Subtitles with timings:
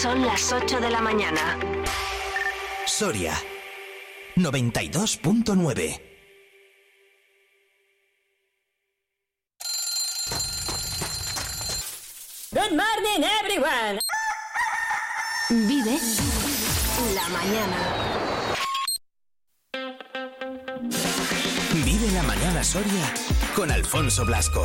[0.00, 1.58] Son las 8 de la mañana.
[2.86, 3.34] Soria
[4.36, 6.00] 92.9
[12.52, 13.98] Good morning, everyone.
[15.66, 15.98] Vive
[17.16, 17.78] la mañana.
[21.84, 23.12] Vive la mañana Soria
[23.56, 24.64] con Alfonso Blasco.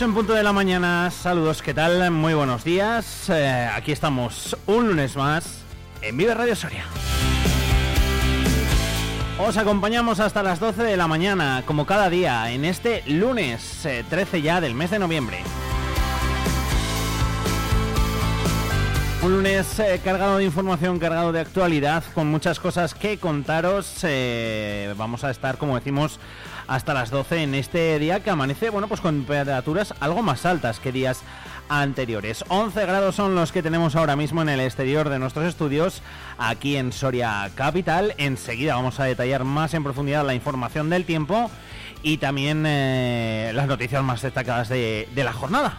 [0.00, 2.10] 8 en punto de la mañana, saludos, ¿qué tal?
[2.10, 3.28] Muy buenos días.
[3.28, 5.60] Eh, aquí estamos un lunes más
[6.00, 6.84] en Vive Radio Soria.
[9.38, 14.38] Os acompañamos hasta las 12 de la mañana, como cada día, en este lunes 13
[14.38, 15.42] eh, ya del mes de noviembre.
[19.22, 23.98] Un lunes eh, cargado de información, cargado de actualidad, con muchas cosas que contaros.
[24.96, 26.18] vamos a estar, como decimos,
[26.66, 30.80] hasta las 12 en este día que amanece, bueno, pues con temperaturas algo más altas
[30.80, 31.20] que días
[31.68, 32.44] anteriores.
[32.48, 36.00] 11 grados son los que tenemos ahora mismo en el exterior de nuestros estudios
[36.38, 38.14] aquí en Soria Capital.
[38.16, 41.50] Enseguida vamos a detallar más en profundidad la información del tiempo
[42.02, 45.78] y también eh, las noticias más destacadas de la jornada.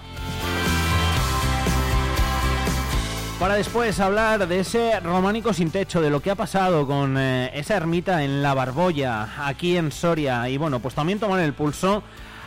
[3.42, 7.50] Para después hablar de ese románico sin techo, de lo que ha pasado con eh,
[7.56, 12.04] esa ermita en la Barbolla, aquí en Soria, y bueno, pues también tomar el pulso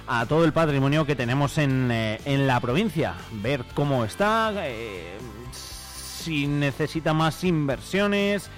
[0.07, 5.19] a todo el patrimonio que tenemos en, eh, la provincia, ver cómo está, eh,
[5.51, 8.49] si necesita más inversiones,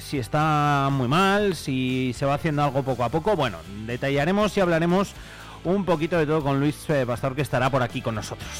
[0.00, 3.36] si está muy mal, si se va haciendo algo poco a poco.
[3.36, 5.14] Bueno, detallaremos y hablaremos
[5.64, 6.76] un poquito de todo con Luis
[7.06, 8.50] Pastor que estará por aquí con nosotros.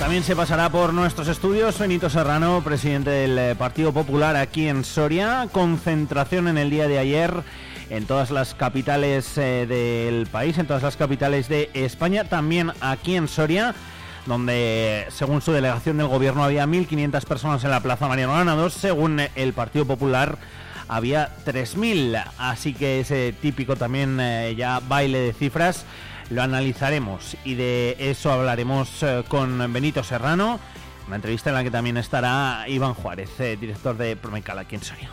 [0.00, 4.82] También se pasará por nuestros estudios Benito Serrano, presidente del eh, Partido Popular aquí en
[4.82, 5.46] Soria.
[5.52, 7.42] Concentración en el día de ayer
[7.90, 13.14] en todas las capitales eh, del país, en todas las capitales de España, también aquí
[13.14, 13.74] en Soria
[14.24, 19.20] donde según su delegación del gobierno había 1.500 personas en la Plaza Mariano Granados, según
[19.34, 20.38] el Partido Popular
[20.88, 25.84] había 3.000, así que ese típico también eh, ya baile de cifras
[26.30, 30.60] lo analizaremos y de eso hablaremos eh, con Benito Serrano,
[31.06, 34.82] una entrevista en la que también estará Iván Juárez, eh, director de Promecal aquí en
[34.82, 35.10] Soria.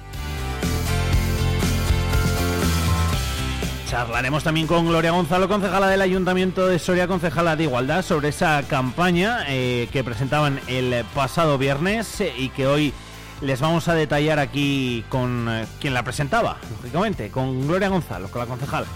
[3.89, 8.61] Charlaremos también con Gloria Gonzalo, concejala del Ayuntamiento de Soria, concejala de Igualdad, sobre esa
[8.63, 12.94] campaña eh, que presentaban el pasado viernes y que hoy
[13.41, 15.49] les vamos a detallar aquí con
[15.79, 18.88] quien la presentaba, lógicamente, con Gloria Gonzalo, con la concejala.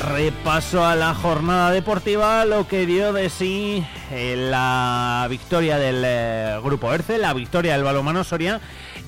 [0.00, 6.58] Repaso a la jornada deportiva, lo que dio de sí eh, la victoria del eh,
[6.64, 8.62] Grupo ERCE, la victoria del Balomano Soria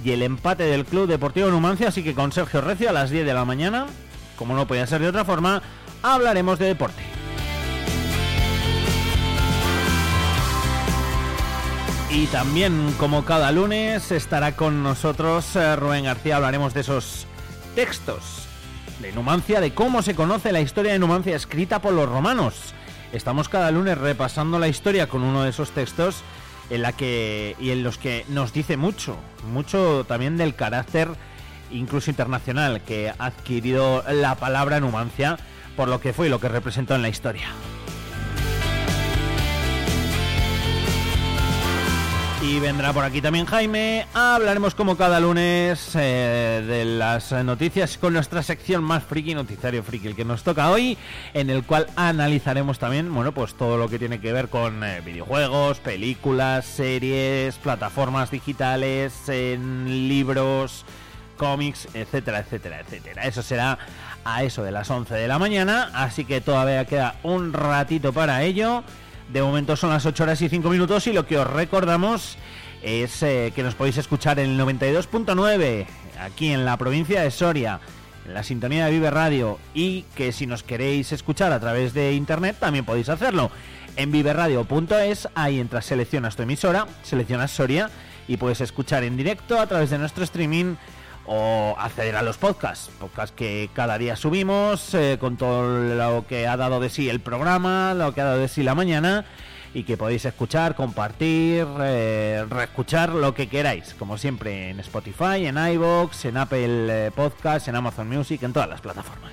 [0.05, 1.89] y el empate del Club Deportivo Numancia.
[1.89, 3.87] Así que con Sergio Recio a las 10 de la mañana,
[4.37, 5.63] como no podía ser de otra forma,
[6.03, 7.03] hablaremos de deporte.
[12.11, 16.37] Y también, como cada lunes, estará con nosotros eh, Rubén García.
[16.37, 17.27] Hablaremos de esos
[17.75, 18.52] textos
[19.03, 22.73] de Numancia, de cómo se conoce la historia de Numancia escrita por los romanos.
[23.13, 26.23] Estamos cada lunes repasando la historia con uno de esos textos
[26.71, 29.17] en la que y en los que nos dice mucho,
[29.53, 31.09] mucho también del carácter
[31.73, 35.37] incluso internacional que ha adquirido la palabra Numancia
[35.77, 37.49] por lo que fue y lo que representó en la historia.
[42.43, 44.05] Y vendrá por aquí también Jaime.
[44.15, 50.09] Hablaremos como cada lunes eh, de las noticias con nuestra sección más friki, noticiario friki,
[50.09, 50.99] el que nos toca hoy,
[51.35, 55.01] en el cual analizaremos también, bueno, pues todo lo que tiene que ver con eh,
[55.03, 60.85] videojuegos, películas, series, plataformas digitales, libros,
[61.37, 63.23] cómics, etcétera, etcétera, etcétera.
[63.23, 63.79] Eso será
[64.25, 68.43] a eso de las 11 de la mañana, así que todavía queda un ratito para
[68.43, 68.83] ello.
[69.33, 72.37] De momento son las 8 horas y 5 minutos y lo que os recordamos
[72.83, 75.87] es eh, que nos podéis escuchar en el 92.9
[76.21, 77.81] aquí en la provincia de Soria,
[78.27, 82.13] en la sintonía de Vive Radio y que si nos queréis escuchar a través de
[82.13, 83.51] internet también podéis hacerlo.
[83.97, 87.89] En viveradio.es, ahí entras, seleccionas tu emisora, seleccionas Soria
[88.29, 90.75] y puedes escuchar en directo a través de nuestro streaming
[91.27, 96.47] o acceder a los podcasts, podcasts que cada día subimos eh, con todo lo que
[96.47, 99.25] ha dado de sí el programa, lo que ha dado de sí la mañana
[99.75, 105.57] y que podéis escuchar, compartir, eh, reescuchar lo que queráis, como siempre en Spotify, en
[105.57, 109.33] iVoox, en Apple eh, Podcasts, en Amazon Music, en todas las plataformas.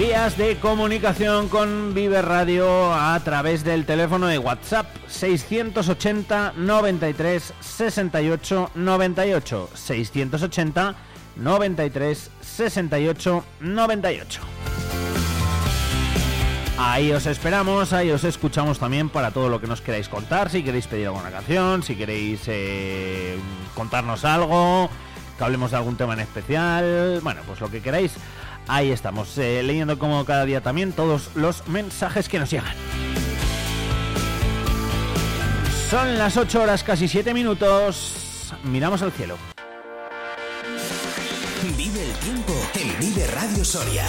[0.00, 8.70] Vías de comunicación con Vive Radio a través del teléfono de WhatsApp 680 93 68
[8.76, 10.94] 98 680
[11.36, 14.40] 93 68 98.
[16.78, 20.62] Ahí os esperamos, ahí os escuchamos también para todo lo que nos queráis contar, si
[20.62, 23.36] queréis pedir alguna canción, si queréis eh,
[23.74, 24.88] contarnos algo,
[25.36, 28.14] que hablemos de algún tema en especial, bueno, pues lo que queráis,
[28.70, 32.74] ahí estamos, eh, leyendo como cada día también todos los mensajes que nos llegan.
[35.90, 39.36] Son las 8 horas casi 7 minutos, miramos al cielo.
[41.76, 44.06] Vive el tiempo en Vive Radio Soria.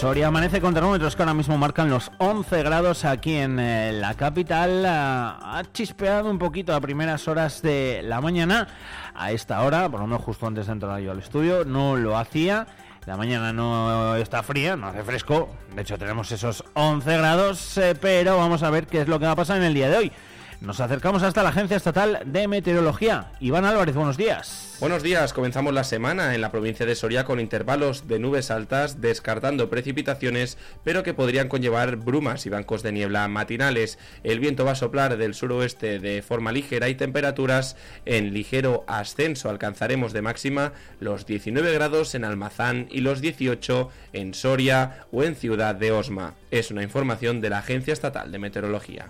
[0.00, 4.14] Soria amanece con termómetros que ahora mismo marcan los 11 grados aquí en eh, la
[4.14, 4.86] capital.
[4.86, 8.66] Ha chispeado un poquito a primeras horas de la mañana.
[9.14, 12.16] A esta hora, por lo menos justo antes de entrar yo al estudio, no lo
[12.16, 12.66] hacía.
[13.04, 15.50] La mañana no está fría, no hace fresco.
[15.74, 19.26] De hecho, tenemos esos 11 grados, eh, pero vamos a ver qué es lo que
[19.26, 20.12] va a pasar en el día de hoy.
[20.60, 23.32] Nos acercamos hasta la Agencia Estatal de Meteorología.
[23.40, 24.76] Iván Álvarez, buenos días.
[24.78, 29.00] Buenos días, comenzamos la semana en la provincia de Soria con intervalos de nubes altas,
[29.00, 33.98] descartando precipitaciones, pero que podrían conllevar brumas y bancos de niebla matinales.
[34.22, 39.48] El viento va a soplar del suroeste de forma ligera y temperaturas en ligero ascenso.
[39.48, 45.36] Alcanzaremos de máxima los 19 grados en Almazán y los 18 en Soria o en
[45.36, 46.34] Ciudad de Osma.
[46.50, 49.06] Es una información de la Agencia Estatal de Meteorología.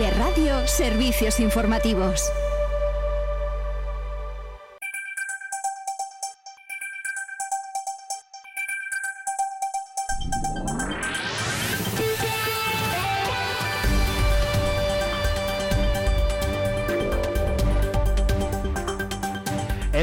[0.00, 2.32] Radio Servicios Informativos.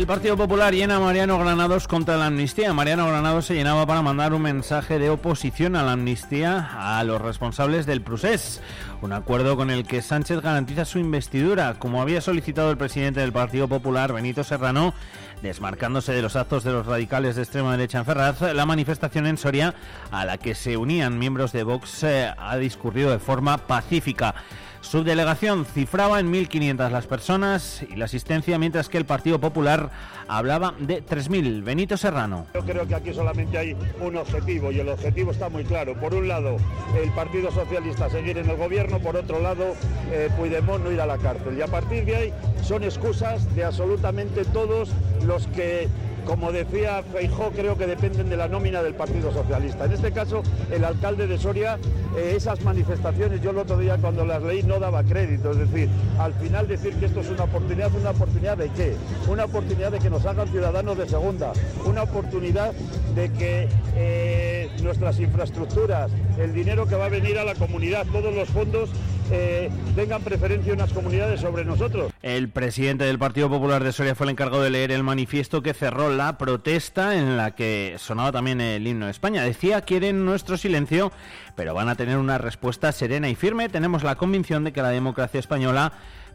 [0.01, 2.73] El Partido Popular llena a Mariano Granados contra la amnistía.
[2.73, 7.21] Mariano Granados se llenaba para mandar un mensaje de oposición a la amnistía a los
[7.21, 8.63] responsables del procés.
[9.03, 13.31] Un acuerdo con el que Sánchez garantiza su investidura, como había solicitado el presidente del
[13.31, 14.95] Partido Popular, Benito Serrano,
[15.43, 19.37] desmarcándose de los actos de los radicales de extrema derecha en Ferraz, la manifestación en
[19.37, 19.75] Soria,
[20.09, 24.33] a la que se unían miembros de Vox, eh, ha discurrido de forma pacífica.
[24.81, 29.91] Su delegación cifraba en 1.500 las personas y la asistencia, mientras que el Partido Popular
[30.27, 31.63] hablaba de 3.000.
[31.63, 32.47] Benito Serrano.
[32.55, 35.93] Yo creo que aquí solamente hay un objetivo y el objetivo está muy claro.
[35.93, 36.57] Por un lado,
[37.01, 39.75] el Partido Socialista seguir en el gobierno, por otro lado,
[40.11, 41.57] eh, no ir a la cárcel.
[41.57, 44.89] Y a partir de ahí son excusas de absolutamente todos
[45.23, 45.87] los que
[46.25, 49.85] como decía Feijó, creo que dependen de la nómina del Partido Socialista.
[49.85, 51.77] En este caso, el alcalde de Soria,
[52.15, 55.51] eh, esas manifestaciones, yo el otro día cuando las leí no daba crédito.
[55.51, 58.95] Es decir, al final decir que esto es una oportunidad, ¿una oportunidad de qué?
[59.27, 61.53] Una oportunidad de que nos hagan ciudadanos de segunda,
[61.85, 62.73] una oportunidad
[63.15, 68.33] de que eh, nuestras infraestructuras, el dinero que va a venir a la comunidad, todos
[68.33, 68.89] los fondos
[69.31, 72.11] eh, tengan preferencia unas comunidades sobre nosotros.
[72.21, 75.73] El presidente del Partido Popular de Soria fue el encargado de leer el manifiesto que
[75.73, 79.43] cerró la protesta en la que sonaba también el himno de España.
[79.43, 81.11] Decía, quieren nuestro silencio,
[81.55, 83.69] pero van a tener una respuesta serena y firme.
[83.69, 85.93] Tenemos la convicción de que la democracia española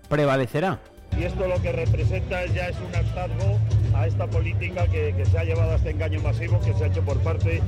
[0.09, 0.79] prevalecerá.
[1.19, 3.59] Y esto lo que representa ya es un hartazgo
[3.95, 6.87] a esta política que, que se ha llevado a este engaño masivo que se ha
[6.89, 7.63] hecho por parte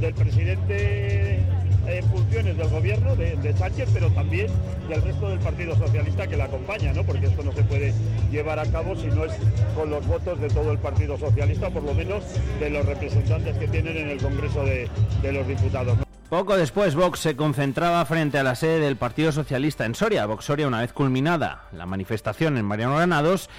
[0.00, 1.40] del presidente
[1.86, 4.48] en funciones del gobierno de, Sánchez, pero también
[4.88, 7.04] del resto del Partido Socialista que la acompaña, ¿no?
[7.04, 7.92] porque esto no se puede
[8.30, 9.32] llevar a cabo si no es
[9.74, 12.24] con los votos de todo el Partido Socialista, por lo menos
[12.58, 14.88] de los representantes que tienen en el Congreso de,
[15.32, 15.98] los Diputados.
[16.28, 20.26] Poco después, Vox se concentraba frente a la sede del Partido Socialista en Soria.
[20.26, 23.50] Vox Soria, una vez culminada la manifestación en Mariano Granados,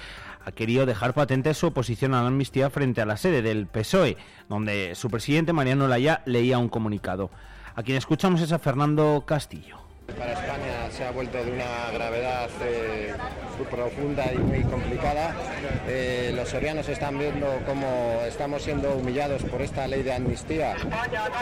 [0.44, 4.16] ha querido dejar patente su oposición a la amnistía frente a la sede del PSOE,
[4.48, 7.30] donde su presidente Mariano Laya leía un comunicado.
[7.74, 9.81] A quien escuchamos es a Fernando Castillo.
[10.06, 13.12] Para España se ha vuelto de una gravedad eh,
[13.70, 15.34] profunda y muy complicada.
[15.86, 20.74] Eh, los sorianos están viendo cómo estamos siendo humillados por esta ley de amnistía,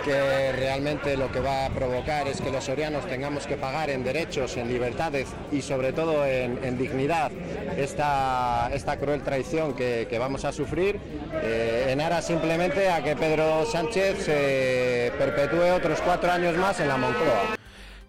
[0.04, 4.04] que realmente lo que va a provocar es que los sorianos tengamos que pagar en
[4.04, 7.32] derechos, en libertades y sobre todo en, dignidad
[7.76, 11.00] esta, esta cruel traición que, vamos a sufrir,
[11.42, 16.88] eh, en aras simplemente a que Pedro Sánchez se perpetúe otros cuatro años más en
[16.88, 17.60] la Moncloa.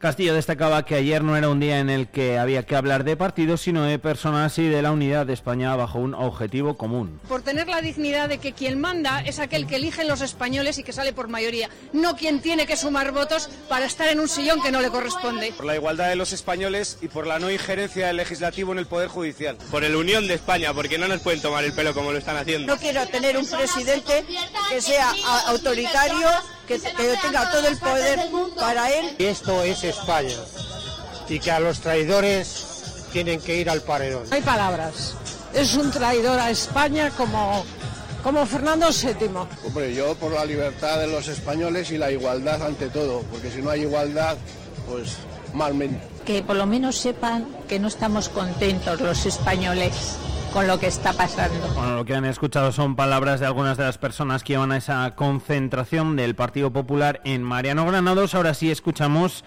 [0.02, 3.16] Castillo destacaba que ayer no era un día en el que había que hablar de
[3.16, 7.20] partidos, sino de personas y de la unidad de España bajo un objetivo común.
[7.28, 10.84] Por tener la dignidad de que quien manda es aquel que eligen los españoles y
[10.84, 14.60] que sale por mayoría, no quien tiene que sumar votos para estar en un sillón
[14.64, 15.54] que no le corresponde.
[15.56, 18.88] Por la igualdad de los españoles y por la no injerencia del legislativo en el
[18.88, 19.56] Poder Judicial.
[19.70, 22.38] Por el unión de España, porque no nos pueden tomar el pelo como lo están
[22.38, 22.74] haciendo.
[22.74, 24.26] No quiero tener un presidente
[24.68, 25.14] que sea
[25.46, 26.28] autoritario
[26.68, 28.20] que, tenga todo el poder
[28.58, 29.16] para él.
[29.20, 30.38] Esto es España
[31.32, 34.24] y que a los traidores tienen que ir al paredón.
[34.32, 35.16] hay palabras.
[35.54, 37.64] Es un traidor a España como,
[38.24, 39.30] como Fernando VII.
[39.66, 43.62] Hombre, yo por la libertad de los españoles y la igualdad ante todo, porque si
[43.62, 44.38] no hay igualdad,
[44.90, 45.18] pues
[45.54, 46.06] malmente.
[46.26, 49.94] Que por lo menos sepan que no estamos contentos los españoles
[50.52, 51.68] con lo que está pasando.
[51.76, 54.78] Bueno, lo que han escuchado son palabras de algunas de las personas que iban a
[54.78, 58.36] esa concentración del Partido Popular en Mariano Granados.
[58.36, 59.44] Ahora sí escuchamos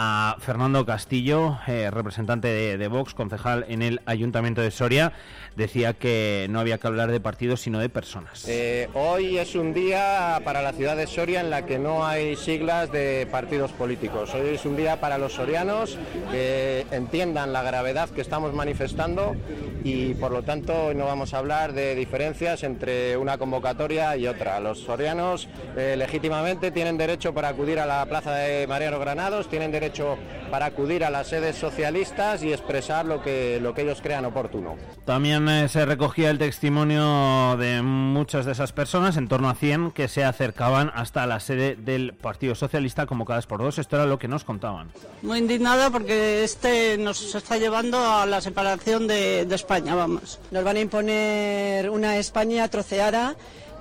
[0.00, 2.46] a Fernando Castillo, eh, representante
[2.78, 5.12] de, Vox, concejal en el Ayuntamiento de Soria,
[5.56, 8.46] decía que no había que hablar de partidos sino de personas.
[8.46, 12.36] Eh, hoy es un día para la ciudad de Soria en la que no hay
[12.36, 14.32] siglas de partidos políticos.
[14.34, 15.98] Hoy es un día para los sorianos
[16.30, 19.34] que entiendan la gravedad que estamos manifestando
[19.82, 24.28] y por lo tanto hoy no vamos a hablar de diferencias entre una convocatoria y
[24.28, 24.60] otra.
[24.60, 29.72] Los sorianos eh, legítimamente tienen derecho para acudir a la plaza de Mariano Granados, tienen
[29.72, 30.16] derecho hecho
[30.50, 34.76] para acudir a las sedes socialistas y expresar lo que, lo que ellos crean oportuno.
[35.04, 39.90] También eh, se recogía el testimonio de muchas de esas personas, en torno a 100,
[39.90, 43.78] que se acercaban hasta la sede del Partido Socialista convocadas por dos.
[43.78, 44.90] Esto era lo que nos contaban.
[45.22, 50.38] Muy indignada porque este nos está llevando a la separación de, de España, vamos.
[50.50, 53.36] Nos van a imponer una España troceada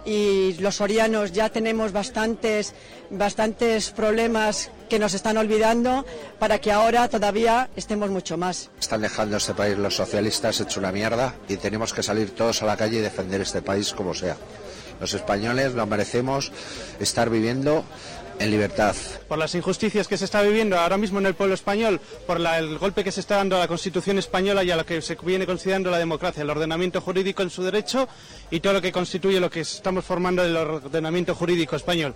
[0.08, 2.74] y los sorianos ya tenemos bastantes,
[3.10, 6.06] bastantes problemas que nos están olvidando
[6.40, 8.70] para que ahora todavía estemos mucho más.
[8.80, 12.66] Están dejando este país los socialistas hecho una mierda y tenemos que salir todos a
[12.66, 14.38] la calle y defender este país como sea.
[15.02, 16.54] Los españoles no merecemos
[17.02, 17.84] estar viviendo
[18.40, 18.96] en libertad.
[19.28, 22.78] Por las injusticias que se está viviendo ahora mismo en el pueblo español, por el
[22.78, 25.46] golpe que se está dando a la Constitución española y a lo que se viene
[25.46, 28.08] considerando la democracia, el ordenamiento jurídico en su derecho
[28.52, 32.16] y todo lo que constituye lo que estamos formando el ordenamiento jurídico español.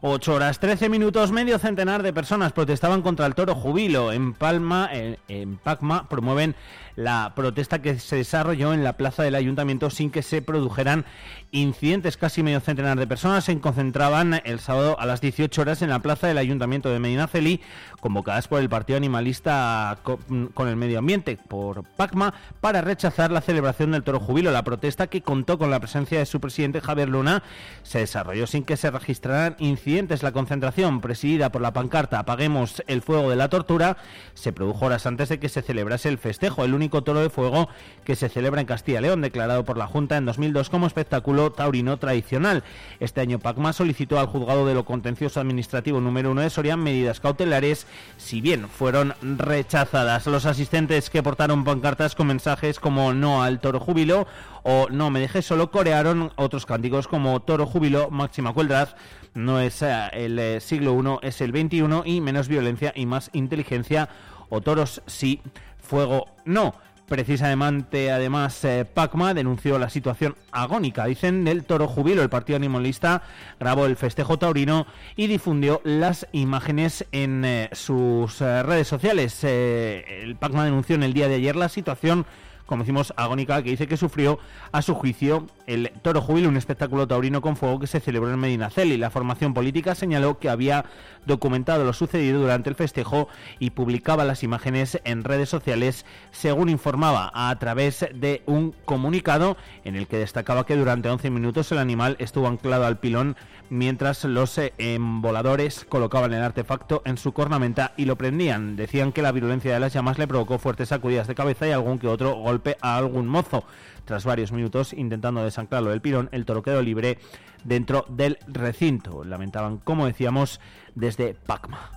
[0.00, 4.12] 8 horas 13 minutos, medio centenar de personas protestaban contra el toro jubilo.
[4.12, 6.54] En Palma, en, en Pacma, promueven
[6.94, 11.04] la protesta que se desarrolló en la plaza del ayuntamiento sin que se produjeran
[11.52, 12.16] incidentes.
[12.16, 16.00] Casi medio centenar de personas se concentraban el sábado a las 18 horas en la
[16.00, 17.60] plaza del ayuntamiento de Medinaceli,
[18.00, 23.92] convocadas por el Partido Animalista con el Medio Ambiente, por PACMA, para rechazar la celebración
[23.92, 24.50] del toro jubilo.
[24.50, 27.42] La protesta, que contó con la presencia de su presidente Javier Luna,
[27.82, 29.87] se desarrolló sin que se registraran incidentes.
[29.88, 33.96] La concentración, presidida por la pancarta Apaguemos el fuego de la tortura,
[34.34, 36.62] se produjo horas antes de que se celebrase el festejo.
[36.62, 37.70] El único toro de fuego
[38.04, 41.52] que se celebra en Castilla y León, declarado por la Junta en 2002 como espectáculo
[41.52, 42.64] taurino tradicional.
[43.00, 47.20] Este año Pacma solicitó al juzgado de lo contencioso administrativo número uno de Soria medidas
[47.20, 47.86] cautelares,
[48.18, 50.26] si bien fueron rechazadas.
[50.26, 54.26] Los asistentes que portaron pancartas con mensajes como no al toro júbilo
[54.64, 58.90] o no me dejes solo corearon otros cánticos como toro júbilo, máxima cueldad,
[59.34, 63.30] no es eh, el eh, siglo I, es el XXI y menos violencia y más
[63.32, 64.08] inteligencia
[64.48, 65.40] o toros sí
[65.78, 66.74] fuego no.
[67.06, 72.22] Precisamente, además, eh, Pacma denunció la situación agónica, dicen, del toro jubilo.
[72.22, 73.22] El partido animalista
[73.58, 79.42] grabó el festejo taurino y difundió las imágenes en sus redes sociales.
[79.42, 82.26] el Pacma denunció en el día de ayer la situación
[82.68, 84.38] como decimos, agónica, que dice que sufrió
[84.72, 88.38] a su juicio el Toro Júbilo, un espectáculo taurino con fuego que se celebró en
[88.38, 88.98] Medinaceli.
[88.98, 90.84] La formación política señaló que había
[91.24, 97.30] documentado lo sucedido durante el festejo y publicaba las imágenes en redes sociales, según informaba
[97.32, 102.16] a través de un comunicado en el que destacaba que durante 11 minutos el animal
[102.18, 103.34] estuvo anclado al pilón
[103.70, 108.76] mientras los eh, emboladores colocaban el artefacto en su cornamenta y lo prendían.
[108.76, 111.98] Decían que la virulencia de las llamas le provocó fuertes sacudidas de cabeza y algún
[111.98, 113.64] que otro golpe a algún mozo.
[114.04, 117.18] Tras varios minutos intentando desanclarlo del pirón, el toro quedó libre
[117.64, 119.24] dentro del recinto.
[119.24, 120.60] Lamentaban, como decíamos,
[120.94, 121.90] desde Pacma.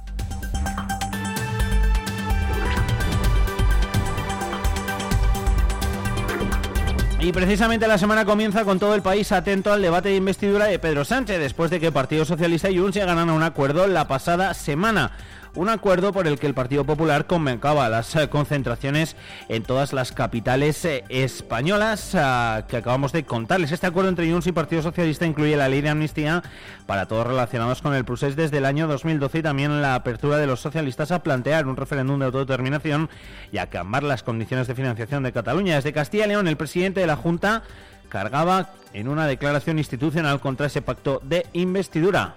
[7.24, 10.80] Y precisamente la semana comienza con todo el país atento al debate de investidura de
[10.80, 14.08] Pedro Sánchez, después de que el Partido Socialista y Junts se ganaron un acuerdo la
[14.08, 15.12] pasada semana
[15.56, 19.16] un acuerdo por el que el Partido Popular convencaba las eh, concentraciones
[19.50, 23.72] en todas las capitales eh, españolas ah, que acabamos de contarles.
[23.72, 26.42] Este acuerdo entre Junts y Partido Socialista incluye la ley de amnistía
[26.86, 30.48] para todos relacionados con el procés desde el año 2012 y también la apertura de
[30.48, 33.10] los socialistas a plantear un referéndum de autodeterminación
[33.52, 35.76] y a cambiar las condiciones de financiación de Cataluña.
[35.76, 37.64] Desde Castilla y León, el presidente de la Junta
[38.08, 42.36] cargaba en una declaración institucional contra ese pacto de investidura.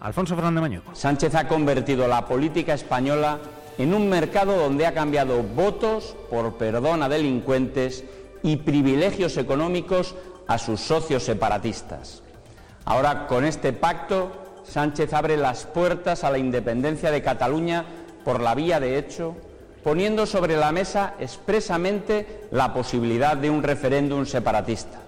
[0.00, 0.80] Alfonso Fernández.
[0.92, 3.38] Sánchez ha convertido la política española
[3.78, 8.04] en un mercado donde ha cambiado votos por perdón a delincuentes
[8.42, 10.14] y privilegios económicos
[10.46, 12.22] a sus socios separatistas.
[12.84, 14.30] Ahora, con este pacto,
[14.64, 17.84] Sánchez abre las puertas a la independencia de Cataluña
[18.24, 19.34] por la vía de hecho,
[19.82, 25.07] poniendo sobre la mesa expresamente la posibilidad de un referéndum separatista.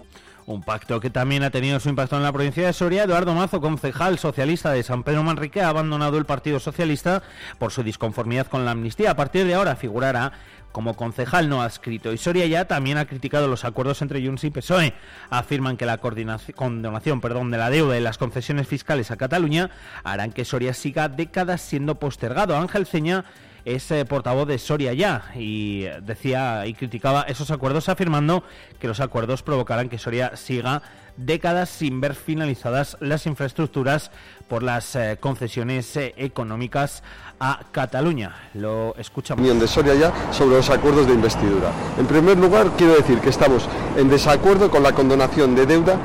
[0.51, 3.05] Un pacto que también ha tenido su impacto en la provincia de Soria.
[3.05, 7.23] Eduardo Mazo, concejal socialista de San Pedro Manrique, ha abandonado el Partido Socialista
[7.61, 9.13] por su disconformidad con la amnistía.
[9.13, 10.33] A partir de ahora figurará
[10.73, 12.13] como concejal no adscrito.
[12.13, 14.93] Y Soria ya también ha criticado los acuerdos entre Junts y PSOE.
[15.31, 19.71] Afirman que la condonación perdón, de la deuda y las concesiones fiscales a Cataluña
[20.03, 22.57] harán que Soria siga décadas siendo postergado.
[22.57, 23.25] Ángel Ceña
[23.65, 28.43] es portavoz de Soria ya y decía y criticaba esos acuerdos afirmando
[28.79, 30.83] que los acuerdos provocarán que Soria siga
[31.17, 34.11] décadas sin ver finalizadas las infraestructuras
[34.49, 37.03] por las eh, concesiones eh, económicas
[37.39, 38.35] a Cataluña.
[38.55, 39.47] Lo escuchamos.
[39.61, 41.73] de Soria ya sobre los acuerdos de investidura.
[41.99, 45.99] En primer lugar, quiero decir que estamos en desacuerdo con la condonación de deuda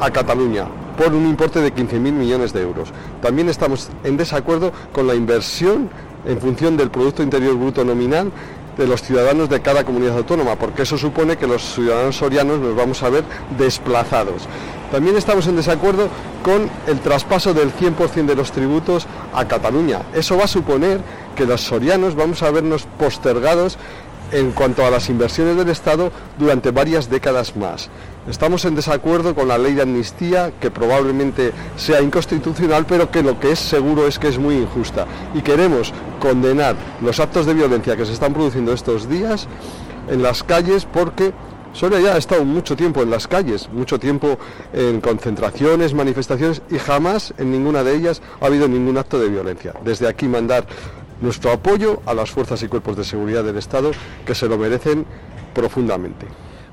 [0.00, 2.90] a Cataluña por un importe de 15.000 millones de euros.
[3.20, 5.90] También estamos en desacuerdo con la inversión
[6.26, 8.30] en función del Producto Interior Bruto nominal
[8.76, 12.74] de los ciudadanos de cada comunidad autónoma, porque eso supone que los ciudadanos sorianos nos
[12.74, 13.24] vamos a ver
[13.56, 14.48] desplazados.
[14.90, 16.08] También estamos en desacuerdo
[16.42, 20.02] con el traspaso del 100% de los tributos a Cataluña.
[20.14, 21.00] Eso va a suponer
[21.34, 23.78] que los sorianos vamos a vernos postergados
[24.32, 27.88] en cuanto a las inversiones del Estado durante varias décadas más.
[28.28, 33.38] Estamos en desacuerdo con la ley de amnistía, que probablemente sea inconstitucional, pero que lo
[33.38, 35.06] que es seguro es que es muy injusta.
[35.34, 39.46] Y queremos condenar los actos de violencia que se están produciendo estos días
[40.08, 41.32] en las calles porque
[41.74, 44.38] Soria ya ha estado mucho tiempo en las calles, mucho tiempo
[44.72, 49.74] en concentraciones, manifestaciones y jamás en ninguna de ellas ha habido ningún acto de violencia.
[49.84, 50.66] Desde aquí mandar
[51.24, 53.90] nuestro apoyo a las fuerzas y cuerpos de seguridad del Estado
[54.24, 55.06] que se lo merecen
[55.54, 56.26] profundamente.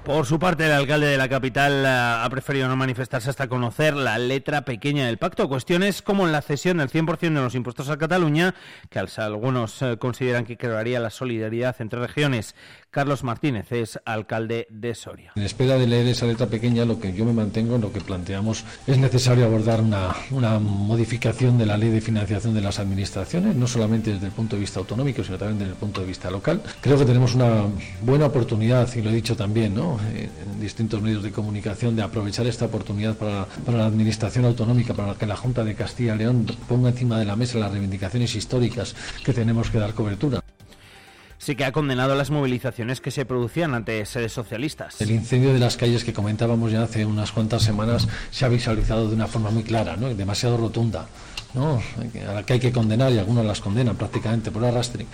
[0.04, 3.96] Por su parte, el alcalde de la capital eh, ha preferido no manifestarse hasta conocer
[3.96, 5.48] la letra pequeña del pacto.
[5.48, 8.56] Cuestiones como la cesión del 100% de los impuestos a Cataluña,
[8.90, 12.56] que algunos eh, consideran que crearía la solidaridad entre regiones.
[12.92, 15.32] Carlos Martínez es alcalde de Soria.
[15.38, 18.02] En espera de leer esa letra pequeña, lo que yo me mantengo en lo que
[18.02, 23.56] planteamos es necesario abordar una, una modificación de la ley de financiación de las administraciones,
[23.56, 26.30] no solamente desde el punto de vista autonómico, sino también desde el punto de vista
[26.30, 26.62] local.
[26.82, 27.64] Creo que tenemos una
[28.02, 29.98] buena oportunidad, y lo he dicho también, ¿no?
[30.14, 35.16] en distintos medios de comunicación, de aprovechar esta oportunidad para, para la administración autonómica, para
[35.16, 38.98] que la Junta de Castilla y León ponga encima de la mesa las reivindicaciones históricas
[39.24, 40.42] que tenemos que dar cobertura
[41.42, 45.02] sí que ha condenado las movilizaciones que se producían ante sedes socialistas.
[45.02, 49.10] El incendio de las calles que comentábamos ya hace unas cuantas semanas se ha visualizado
[49.10, 50.14] de una forma muy clara, ¿no?
[50.14, 51.08] demasiado rotunda,
[51.56, 51.82] ¿no?
[52.30, 55.06] a la que hay que condenar y algunos las condenan prácticamente por arrastre.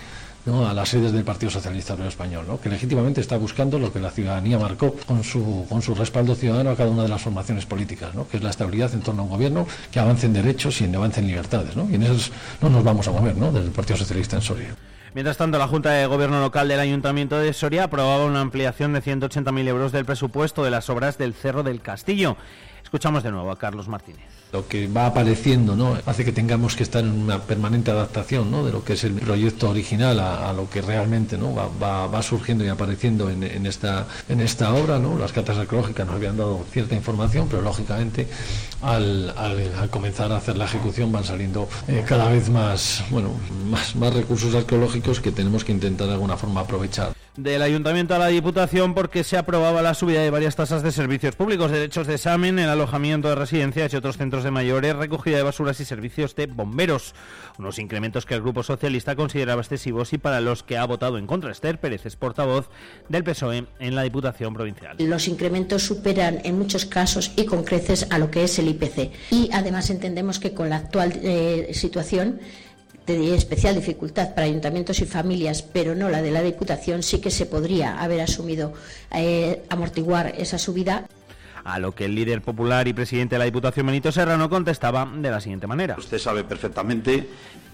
[0.46, 0.66] ¿no?
[0.66, 2.58] a las sedes del Partido Socialista Obrero Español, ¿no?
[2.58, 6.70] que legítimamente está buscando lo que la ciudadanía marcó con su, con su respaldo ciudadano
[6.70, 8.26] a cada una de las formaciones políticas, ¿no?
[8.26, 10.94] que es la estabilidad en torno a un gobierno que avance en derechos y en
[10.94, 11.76] avance en libertades.
[11.76, 11.90] ¿no?
[11.90, 12.30] Y en eso
[12.62, 13.52] no nos vamos a mover ¿no?
[13.52, 14.74] desde el Partido Socialista en Soria.
[15.18, 19.02] Mientras tanto, la Junta de Gobierno Local del Ayuntamiento de Soria aprobaba una ampliación de
[19.02, 22.36] 180.000 euros del presupuesto de las obras del Cerro del Castillo.
[22.84, 25.96] Escuchamos de nuevo a Carlos Martínez lo que va apareciendo ¿no?
[26.06, 28.64] hace que tengamos que estar en una permanente adaptación ¿no?
[28.64, 31.54] de lo que es el proyecto original a, lo que realmente ¿no?
[31.54, 34.98] va, va, surgiendo y apareciendo en, en, esta, en esta obra.
[34.98, 35.18] ¿no?
[35.18, 38.26] Las cartas arqueológicas nos habían dado cierta información, pero lógicamente
[38.82, 43.30] al, al, comenzar a hacer la ejecución van saliendo eh, cada vez más, bueno,
[43.66, 47.17] más, más recursos arqueológicos que tenemos que intentar de alguna forma aprovechar.
[47.38, 51.36] Del Ayuntamiento a la Diputación porque se aprobaba la subida de varias tasas de servicios
[51.36, 55.44] públicos, derechos de examen, el alojamiento de residencias y otros centros de mayores, recogida de
[55.44, 57.14] basuras y servicios de bomberos.
[57.56, 61.28] Unos incrementos que el Grupo Socialista consideraba excesivos y para los que ha votado en
[61.28, 62.70] contra Esther Pérez, es portavoz
[63.08, 64.96] del PSOE en la Diputación Provincial.
[64.98, 69.12] Los incrementos superan en muchos casos y con creces a lo que es el IPC.
[69.30, 72.40] Y además entendemos que con la actual eh, situación
[73.14, 77.30] de especial dificultad para ayuntamientos y familias, pero no la de la Diputación, sí que
[77.30, 78.74] se podría haber asumido
[79.12, 81.06] eh, amortiguar esa subida.
[81.64, 85.30] A lo que el líder popular y presidente de la Diputación, Benito Serrano, contestaba de
[85.30, 85.96] la siguiente manera.
[85.98, 87.28] Usted sabe perfectamente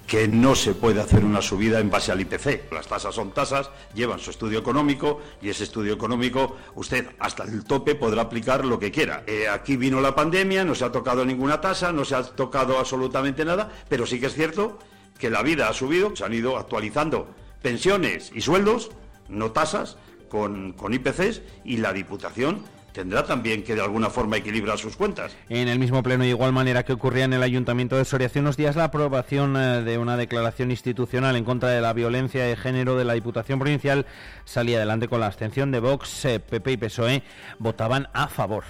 [0.06, 2.72] que no se puede hacer una subida en base al IPC.
[2.72, 7.64] Las tasas son tasas, llevan su estudio económico y ese estudio económico usted hasta el
[7.64, 9.24] tope podrá aplicar lo que quiera.
[9.26, 12.78] Eh, aquí vino la pandemia, no se ha tocado ninguna tasa, no se ha tocado
[12.78, 14.78] absolutamente nada, pero sí que es cierto
[15.18, 17.29] que la vida ha subido, se han ido actualizando
[17.62, 18.90] pensiones y sueldos,
[19.29, 19.96] no tasas,
[20.29, 22.62] con, con IPCs y la Diputación
[22.94, 25.37] tendrá también que de alguna forma equilibrar sus cuentas.
[25.48, 28.40] En el mismo pleno, de igual manera que ocurría en el Ayuntamiento de Soria hace
[28.40, 32.57] unos días, la aprobación eh, de una declaración institucional en contra de la violencia de
[32.57, 34.07] género de la Diputación Provincial
[34.44, 37.22] salía adelante con la abstención de Vox, PP eh, y PSOE
[37.59, 38.62] votaban a favor.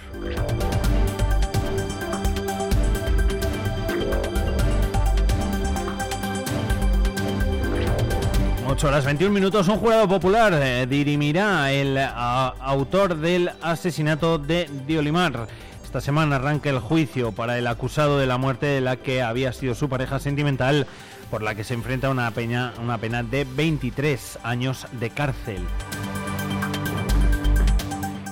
[8.75, 15.47] 8 horas 21 minutos, un jurado popular eh, dirimirá el autor del asesinato de Diolimar.
[15.85, 19.53] Esta semana arranca el juicio para el acusado de la muerte de la que había
[19.53, 20.87] sido su pareja sentimental,
[21.31, 22.33] por la que se enfrenta a una,
[22.81, 25.61] una pena de 23 años de cárcel.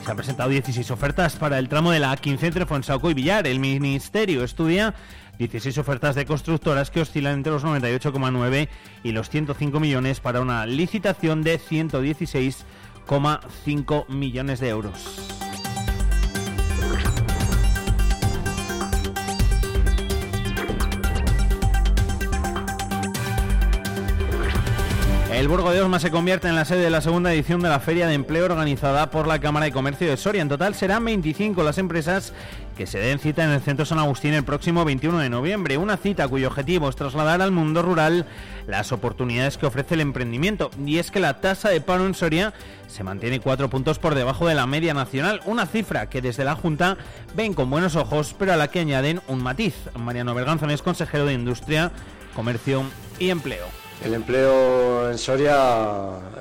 [0.04, 3.48] Se han presentado 16 ofertas para el tramo de la A15 entre Fonsaco y Villar.
[3.48, 4.94] El Ministerio estudia
[5.48, 8.70] 16 ofertas de constructoras que oscilan entre los 98,9
[9.04, 15.34] y los 105 millones para una licitación de 116,5 millones de euros.
[25.34, 27.80] El Burgo de Osma se convierte en la sede de la segunda edición de la
[27.80, 30.44] Feria de Empleo organizada por la Cámara de Comercio de Soria.
[30.44, 32.34] En total serán 25 las empresas
[32.76, 35.78] que se den cita en el Centro San Agustín el próximo 21 de noviembre.
[35.78, 38.26] Una cita cuyo objetivo es trasladar al mundo rural
[38.68, 40.72] las oportunidades que ofrece el emprendimiento.
[40.86, 42.54] Y es que la tasa de paro en Soria
[42.88, 45.42] se mantiene cuatro puntos por debajo de la media nacional.
[45.46, 46.98] Una cifra que desde la Junta
[47.36, 49.76] ven con buenos ojos, pero a la que añaden un matiz.
[49.98, 51.92] Mariano Berganzón es consejero de Industria,
[52.36, 52.84] Comercio
[53.20, 53.66] y Empleo.
[54.04, 55.56] El empleo en Soria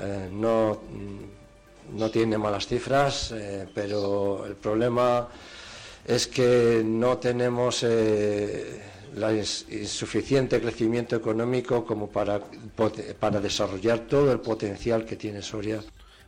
[0.01, 0.81] eh, no,
[1.93, 5.29] no, tiene malas cifras, eh, pero el problema
[6.05, 8.81] es que no tenemos eh,
[9.69, 12.41] insuficiente crecimiento económico como para,
[13.19, 15.79] para desarrollar todo el potencial que tiene Soria.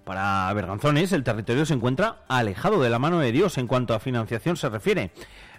[0.03, 3.99] Para Berganzones, el territorio se encuentra alejado de la mano de Dios en cuanto a
[3.99, 5.11] financiación se refiere.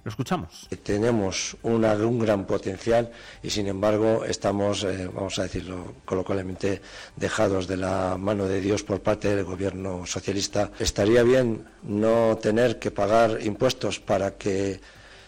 [0.04, 0.68] Lo escuchamos.
[0.82, 3.10] Tenemos un gran potencial
[3.42, 6.80] y, sin embargo, estamos, eh, vamos a decirlo coloquialmente,
[7.16, 10.70] dejados de la mano de Dios por parte del gobierno socialista.
[10.78, 14.80] Estaría bien no tener que pagar impuestos para que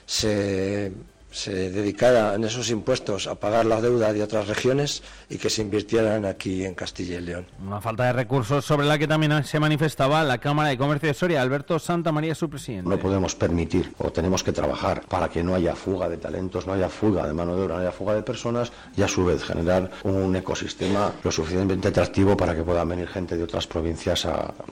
[0.07, 0.93] se
[1.31, 5.63] se dedicara en esos impuestos a pagar la deuda de otras regiones y que se
[5.63, 7.47] invirtieran aquí en Castilla y León.
[7.65, 11.15] Una falta de recursos sobre la que también se manifestaba la Cámara de Comercio de
[11.15, 12.89] Soria, Alberto Santa María, su presidente.
[12.89, 16.73] No podemos permitir o tenemos que trabajar para que no haya fuga de talentos, no
[16.73, 19.45] haya fuga de mano de obra, no haya fuga de personas y a su vez
[19.45, 24.27] generar un ecosistema lo suficientemente atractivo para que puedan venir gente de otras provincias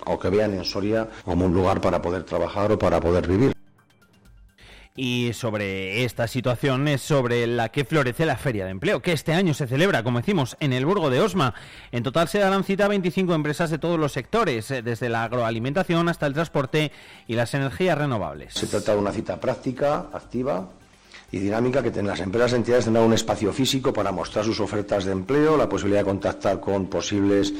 [0.06, 3.56] o que vean en Soria como un lugar para poder trabajar o para poder vivir.
[4.96, 9.34] Y sobre esta situación es sobre la que florece la Feria de Empleo, que este
[9.34, 11.54] año se celebra, como decimos, en el Burgo de Osma.
[11.92, 15.24] En total se darán cita a 25 empresas de todos los sectores, eh, desde la
[15.24, 16.92] agroalimentación hasta el transporte
[17.28, 18.54] y las energías renovables.
[18.54, 20.66] Se trata de una cita práctica, activa,
[21.30, 25.04] y dinámica que las empresas y entidades tendrán un espacio físico para mostrar sus ofertas
[25.04, 27.52] de empleo, la posibilidad de contactar con posibles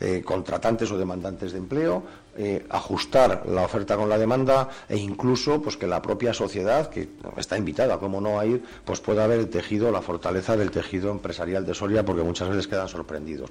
[0.00, 2.02] eh, contratantes o demandantes de empleo,
[2.36, 7.08] eh, ajustar la oferta con la demanda e incluso pues que la propia sociedad que
[7.36, 11.10] está invitada como no a ir pues pueda ver el tejido la fortaleza del tejido
[11.10, 13.50] empresarial de Soria porque muchas veces quedan sorprendidos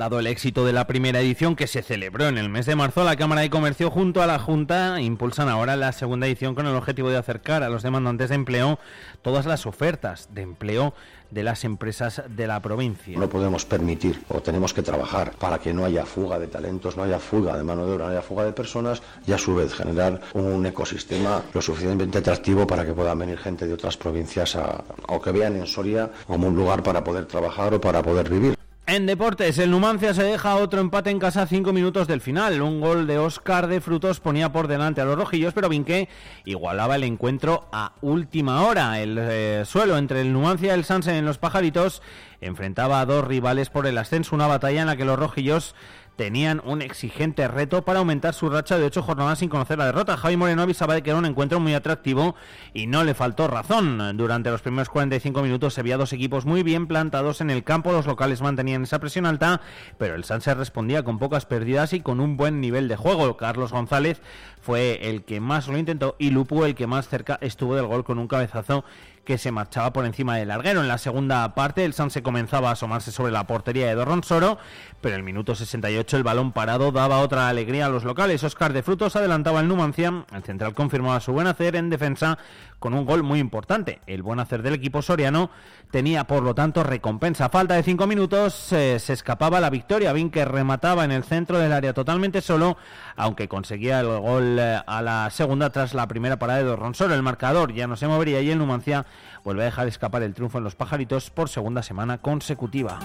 [0.00, 3.04] Dado el éxito de la primera edición que se celebró en el mes de marzo,
[3.04, 6.74] la Cámara de Comercio junto a la Junta impulsan ahora la segunda edición con el
[6.74, 8.78] objetivo de acercar a los demandantes de empleo
[9.20, 10.94] todas las ofertas de empleo
[11.30, 13.18] de las empresas de la provincia.
[13.18, 17.02] No podemos permitir o tenemos que trabajar para que no haya fuga de talentos, no
[17.02, 19.74] haya fuga de mano de obra, no haya fuga de personas y a su vez
[19.74, 24.56] generar un ecosistema lo suficientemente atractivo para que puedan venir gente de otras provincias
[25.08, 28.59] o que vean en Soria como un lugar para poder trabajar o para poder vivir.
[28.90, 32.60] En deportes, el Numancia se deja otro empate en casa cinco minutos del final.
[32.60, 36.08] Un gol de Oscar de Frutos ponía por delante a los rojillos, pero Vinque
[36.44, 39.00] igualaba el encuentro a última hora.
[39.00, 42.02] El eh, suelo entre el Numancia y el Sanse en los pajaritos
[42.40, 45.76] enfrentaba a dos rivales por el ascenso, una batalla en la que los rojillos
[46.20, 50.18] tenían un exigente reto para aumentar su racha de ocho jornadas sin conocer la derrota.
[50.18, 52.34] Javi Moreno avisaba de que era un encuentro muy atractivo
[52.74, 54.18] y no le faltó razón.
[54.18, 57.92] Durante los primeros 45 minutos se había dos equipos muy bien plantados en el campo.
[57.92, 59.62] Los locales mantenían esa presión alta,
[59.96, 63.38] pero el Sanse respondía con pocas pérdidas y con un buen nivel de juego.
[63.38, 64.20] Carlos González
[64.60, 68.04] fue el que más lo intentó y Lupu el que más cerca estuvo del gol
[68.04, 68.84] con un cabezazo
[69.24, 70.80] que se marchaba por encima del larguero.
[70.80, 74.58] En la segunda parte el Sanse comenzaba a asomarse sobre la portería de Dorronsoro,
[75.00, 78.42] pero en el minuto 68 el balón parado daba otra alegría a los locales.
[78.44, 82.38] Oscar de Frutos adelantaba el Numancia, el central confirmaba su buen hacer en defensa
[82.80, 84.00] con un gol muy importante.
[84.06, 85.50] El buen hacer del equipo soriano
[85.92, 87.48] tenía por lo tanto recompensa.
[87.50, 90.12] Falta de cinco minutos eh, se escapaba la victoria.
[90.32, 92.76] que remataba en el centro del área totalmente solo,
[93.16, 97.14] aunque conseguía el gol eh, a la segunda tras la primera parada de Dorronsoro.
[97.14, 99.06] El marcador ya no se movería y el Numancia
[99.44, 102.98] vuelve a dejar escapar el triunfo en los pajaritos por segunda semana consecutiva.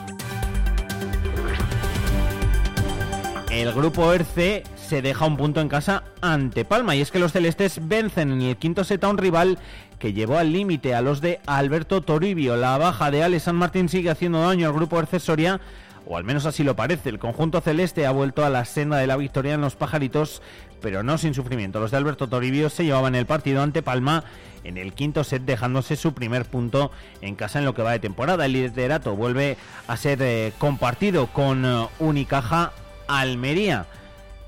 [3.56, 7.32] El grupo ERCE se deja un punto en casa ante Palma y es que los
[7.32, 9.60] celestes vencen en el quinto set a un rival
[9.98, 12.58] que llevó al límite a los de Alberto Toribio.
[12.58, 15.62] La baja de Ale San Martín sigue haciendo daño al grupo ERCE Soria
[16.06, 17.08] o al menos así lo parece.
[17.08, 20.42] El conjunto celeste ha vuelto a la senda de la victoria en los pajaritos,
[20.82, 21.80] pero no sin sufrimiento.
[21.80, 24.26] Los de Alberto Toribio se llevaban el partido ante Palma
[24.66, 26.92] en el quinto set, dejándose su primer punto
[27.22, 28.48] en casa en lo que va de temporada.
[28.48, 29.56] El liderato vuelve
[29.88, 32.74] a ser eh, compartido con eh, Unicaja
[33.08, 33.86] Almería.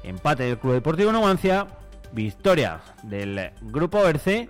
[0.03, 1.67] Empate del Club Deportivo Numancia,
[2.11, 4.49] victoria del Grupo ERCE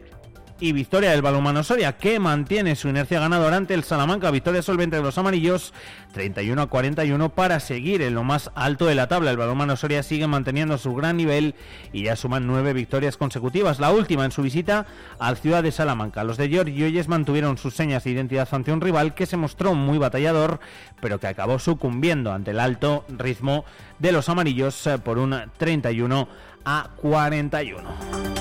[0.60, 4.32] y victoria del balonmano Soria, que mantiene su inercia ganadora ante el Salamanca.
[4.32, 5.74] Victoria solvente de los amarillos,
[6.14, 9.32] 31 a 41 para seguir en lo más alto de la tabla.
[9.32, 11.56] El balonmano Soria sigue manteniendo su gran nivel
[11.94, 13.80] y ya suman nueve victorias consecutivas.
[13.80, 14.88] La última en su visita
[15.20, 16.24] al Ciudad de Salamanca.
[16.24, 19.74] Los de George Yoyes mantuvieron sus señas de identidad ante un rival que se mostró
[19.76, 20.60] muy batallador,
[21.02, 23.66] pero que acabó sucumbiendo ante el alto ritmo
[24.00, 26.28] de los amarillos eh, por un 31
[26.66, 28.37] a 41.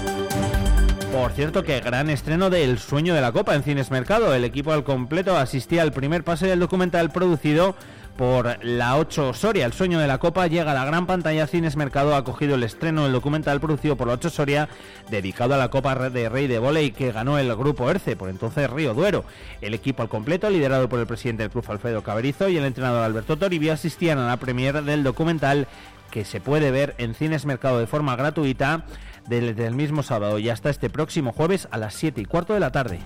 [1.13, 4.35] Por cierto, que gran estreno de El sueño de la Copa en Cines Mercado.
[4.35, 7.75] El equipo al completo asistía al primer pase del documental producido
[8.17, 9.67] por la 8 Soria.
[9.67, 11.47] El sueño de la Copa llega a la gran pantalla.
[11.47, 14.69] Cines Mercado ha cogido el estreno del documental producido por la 8 Soria,
[15.11, 18.69] dedicado a la Copa de Rey de Voley que ganó el grupo ERCE, por entonces
[18.69, 19.25] Río Duero.
[19.61, 23.03] El equipo al completo, liderado por el presidente del club Alfredo Caberizo y el entrenador
[23.03, 25.67] Alberto Toribio, asistían a la premier del documental
[26.11, 28.85] que se puede ver en Cines Mercado de forma gratuita
[29.29, 32.61] desde el mismo sábado y hasta este próximo jueves a las 7 y cuarto de
[32.61, 33.01] la tarde.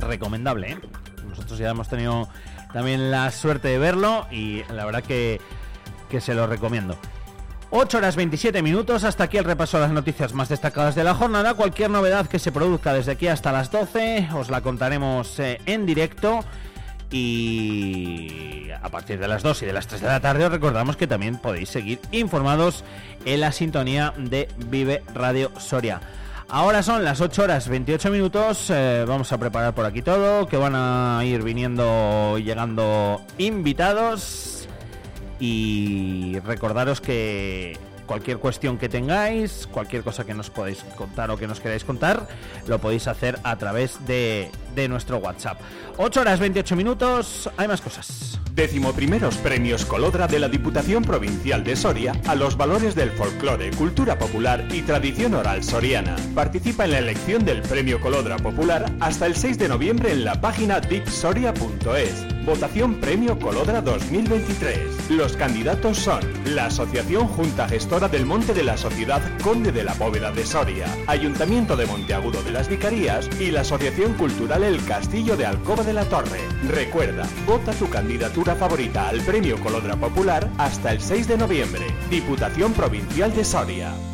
[0.00, 0.78] Recomendable, ¿eh?
[1.28, 2.28] Nosotros ya hemos tenido
[2.72, 5.40] también la suerte de verlo y la verdad que,
[6.10, 6.96] que se lo recomiendo.
[7.70, 11.14] 8 horas 27 minutos, hasta aquí el repaso de las noticias más destacadas de la
[11.14, 11.54] jornada.
[11.54, 15.84] Cualquier novedad que se produzca desde aquí hasta las 12 os la contaremos eh, en
[15.84, 16.44] directo
[17.14, 20.96] y a partir de las 2 y de las 3 de la tarde os recordamos
[20.96, 22.82] que también podéis seguir informados
[23.24, 26.00] en la sintonía de Vive Radio Soria.
[26.48, 30.56] Ahora son las 8 horas 28 minutos, eh, vamos a preparar por aquí todo, que
[30.56, 34.68] van a ir viniendo y llegando invitados
[35.38, 41.46] y recordaros que cualquier cuestión que tengáis, cualquier cosa que nos podéis contar o que
[41.46, 42.26] nos queráis contar,
[42.66, 45.60] lo podéis hacer a través de, de nuestro WhatsApp.
[45.96, 48.40] 8 horas 28 minutos, hay más cosas.
[48.54, 53.70] Décimo primeros premios Colodra de la Diputación Provincial de Soria a los valores del folclore,
[53.72, 56.14] cultura popular y tradición oral soriana.
[56.34, 60.40] Participa en la elección del Premio Colodra Popular hasta el 6 de noviembre en la
[60.40, 62.33] página dipsoria.es.
[62.44, 65.10] Votación Premio Colodra 2023.
[65.10, 66.20] Los candidatos son
[66.54, 70.86] la Asociación Junta Gestora del Monte de la Sociedad Conde de la Bóveda de Soria,
[71.06, 75.94] Ayuntamiento de Monteagudo de las Vicarías y la Asociación Cultural El Castillo de Alcoba de
[75.94, 76.40] la Torre.
[76.68, 81.86] Recuerda, vota tu candidatura favorita al Premio Colodra Popular hasta el 6 de noviembre.
[82.10, 84.13] Diputación Provincial de Soria.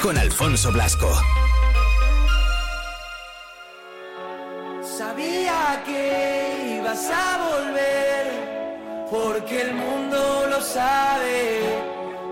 [0.00, 1.12] Con Alfonso Blasco.
[4.82, 11.60] Sabía que ibas a volver porque el mundo lo sabe,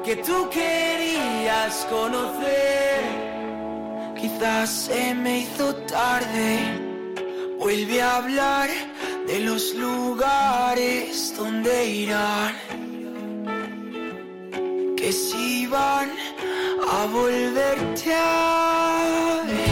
[0.02, 3.02] que tú querías conocer.
[4.18, 6.58] Quizás se me hizo tarde,
[7.58, 8.70] vuelve a hablar
[9.26, 12.54] de los lugares donde irán,
[14.98, 16.10] que si van
[16.90, 19.67] a volverte a.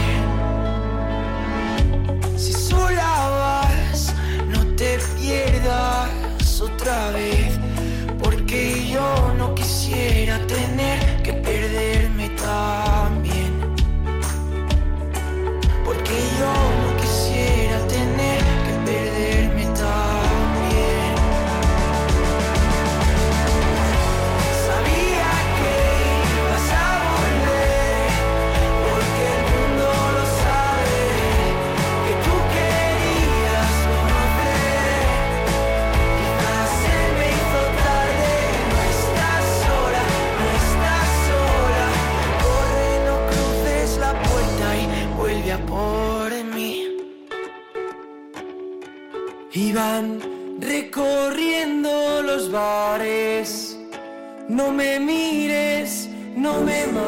[55.01, 57.07] mires, no me mates.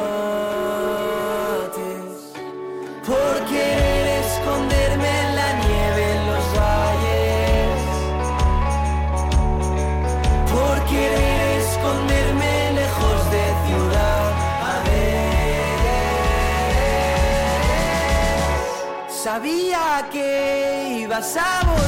[3.06, 7.80] Por querer esconderme en la nieve en los valles.
[10.52, 14.26] Por querer esconderme lejos de ciudad.
[14.72, 15.78] A ver.
[19.10, 20.26] Sabía que
[21.02, 21.87] ibas a volver.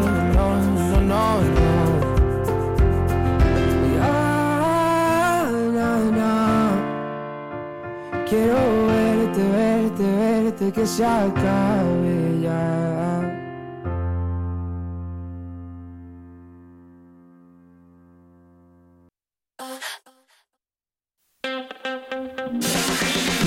[1.11, 1.71] no, no.
[3.95, 4.17] Ya,
[5.77, 6.33] na, na.
[8.29, 12.63] Quiero verte, verte, verte, que se acabe ya.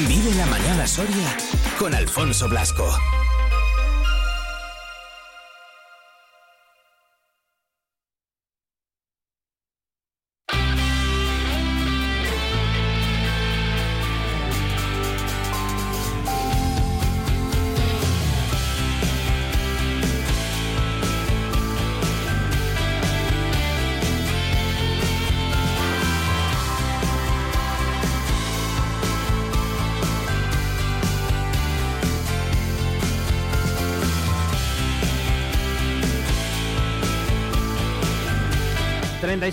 [0.09, 1.31] Vive la mañana Soria
[1.79, 2.87] con Alfonso Blasco.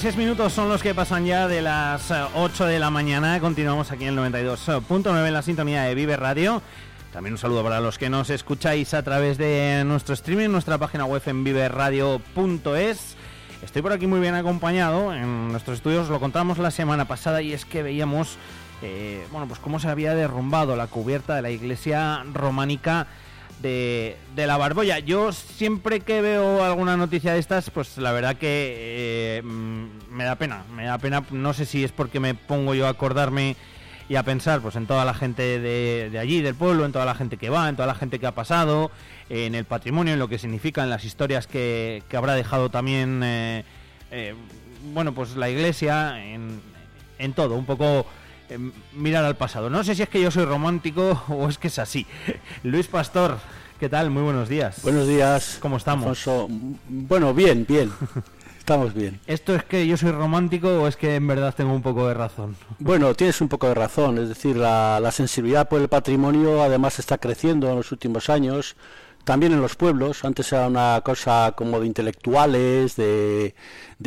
[0.01, 3.39] Seis minutos son los que pasan ya de las 8 de la mañana.
[3.39, 6.63] Continuamos aquí en el 92.9 en la sintonía de Vive Radio.
[7.13, 11.05] También un saludo para los que nos escucháis a través de nuestro streaming, nuestra página
[11.05, 13.15] web en viveradio.es.
[13.61, 17.53] Estoy por aquí muy bien acompañado en nuestros estudios, lo contamos la semana pasada y
[17.53, 18.39] es que veíamos,
[18.81, 23.05] eh, bueno, pues cómo se había derrumbado la cubierta de la iglesia románica
[23.61, 24.99] de, la Barbolla.
[24.99, 30.23] Yo siempre que veo alguna noticia de estas, pues la verdad que eh, mm, me
[30.23, 33.55] da pena, me da pena, no sé si es porque me pongo yo a acordarme
[34.09, 37.15] y a pensar pues en toda la gente de, allí, del pueblo, en toda la
[37.15, 38.91] gente que va, en toda la gente que ha pasado,
[39.29, 43.63] en el patrimonio, en lo que significa, en las historias que, habrá dejado también, eh,
[44.11, 44.35] eh,
[44.93, 46.61] bueno, pues la iglesia, en,
[47.19, 48.05] en todo, un poco
[48.93, 49.69] mirar al pasado.
[49.69, 52.05] No sé si es que yo soy romántico o es que es así.
[52.63, 53.37] Luis Pastor,
[53.79, 54.09] ¿qué tal?
[54.09, 54.81] Muy buenos días.
[54.83, 55.57] Buenos días.
[55.61, 56.29] ¿Cómo estamos?
[56.87, 57.91] Bueno, bien, bien.
[58.57, 59.19] Estamos bien.
[59.25, 62.13] ¿Esto es que yo soy romántico o es que en verdad tengo un poco de
[62.13, 62.55] razón?
[62.77, 64.19] Bueno, tienes un poco de razón.
[64.19, 68.75] Es decir, la, la sensibilidad por el patrimonio además está creciendo en los últimos años
[69.23, 70.23] también en los pueblos.
[70.25, 73.53] Antes era una cosa como de intelectuales, de,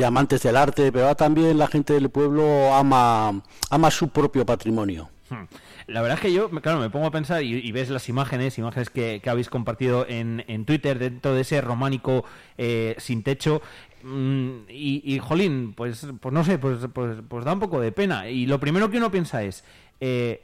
[0.03, 5.09] amantes del arte, pero ahora también la gente del pueblo ama, ama su propio patrimonio.
[5.29, 5.45] Hmm.
[5.87, 8.89] La verdad es que yo, claro, me pongo a pensar y, ves las imágenes, imágenes
[8.89, 12.25] que, habéis compartido en, en, Twitter dentro de ese románico
[12.57, 13.61] eh, sin techo.
[14.01, 18.29] Mm, y, jolín, pues, pues no sé, pues, pues, pues, da un poco de pena.
[18.29, 19.63] Y lo primero que uno piensa es,
[19.99, 20.43] eh,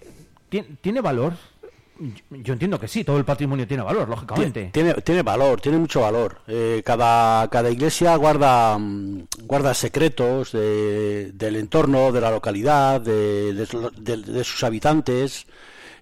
[0.81, 1.33] ¿tiene valor
[2.29, 4.71] yo entiendo que sí, todo el patrimonio tiene valor, lógicamente.
[4.73, 6.39] Tiene, tiene valor, tiene mucho valor.
[6.47, 14.63] Eh, cada, cada iglesia guarda, mm, guarda secretos del entorno, de la localidad, de, sus
[14.63, 15.45] habitantes.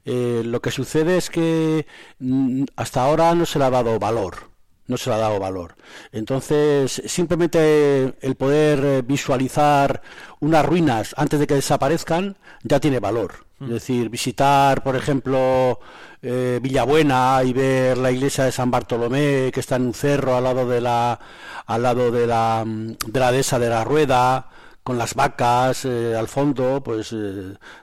[0.06, 1.86] Eh, lo que sucede es que
[2.20, 4.49] mm, hasta ahora no se le ha dado valor
[4.90, 5.76] no se le ha dado valor.
[6.12, 10.02] Entonces, simplemente el poder eh, visualizar
[10.40, 13.46] unas ruinas antes de que desaparezcan ya tiene valor.
[13.62, 13.72] Es mm.
[13.72, 15.80] decir, visitar, por ejemplo,
[16.22, 20.44] eh, Villabuena y ver la iglesia de San Bartolomé, que está en un cerro al
[20.44, 21.20] lado de la,
[21.68, 24.50] al lado de la, mm, de la dehesa de la Rueda,
[24.82, 27.16] con las vacas eh, al fondo, pues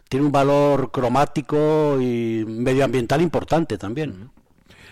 [0.09, 4.31] tiene un valor cromático y medioambiental importante también.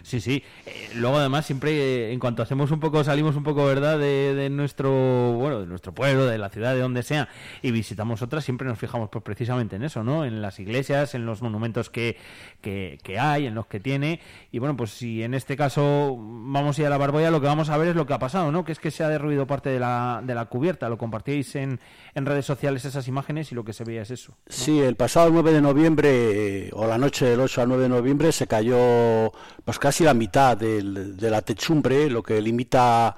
[0.04, 0.44] Sí, sí.
[0.66, 3.98] Eh, luego además siempre, eh, en cuanto hacemos un poco, salimos un poco, ¿verdad?
[3.98, 4.90] De, nuestro,
[5.32, 7.30] bueno, de nuestro pueblo, de la ciudad, de donde sea,
[7.62, 10.26] y visitamos otras, siempre nos fijamos pues precisamente en eso, ¿no?
[10.26, 12.18] En las iglesias, en los monumentos que,
[12.60, 14.20] que, hay, en los que tiene.
[14.52, 17.46] Y bueno, pues si en este caso vamos a ir a la Barboya, lo que
[17.46, 18.62] vamos a ver es lo que ha pasado, ¿no?
[18.62, 20.90] Que es que se ha derruido parte de la, de la cubierta.
[20.90, 21.80] Lo compartíais en,
[22.14, 24.36] en redes sociales esas imágenes y lo que se veía es eso.
[24.48, 28.32] Sí, el pasado 9 de noviembre, o la noche del 8 al 9 de noviembre,
[28.32, 29.32] se cayó
[29.64, 33.14] pues casi casi la mitad de la techumbre, lo que limita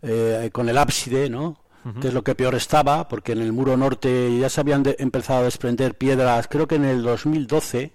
[0.00, 1.56] eh, con el ábside, ¿no?
[2.00, 5.40] que es lo que peor estaba, porque en el muro norte ya se habían empezado
[5.40, 7.90] a desprender piedras, creo que en el 2012,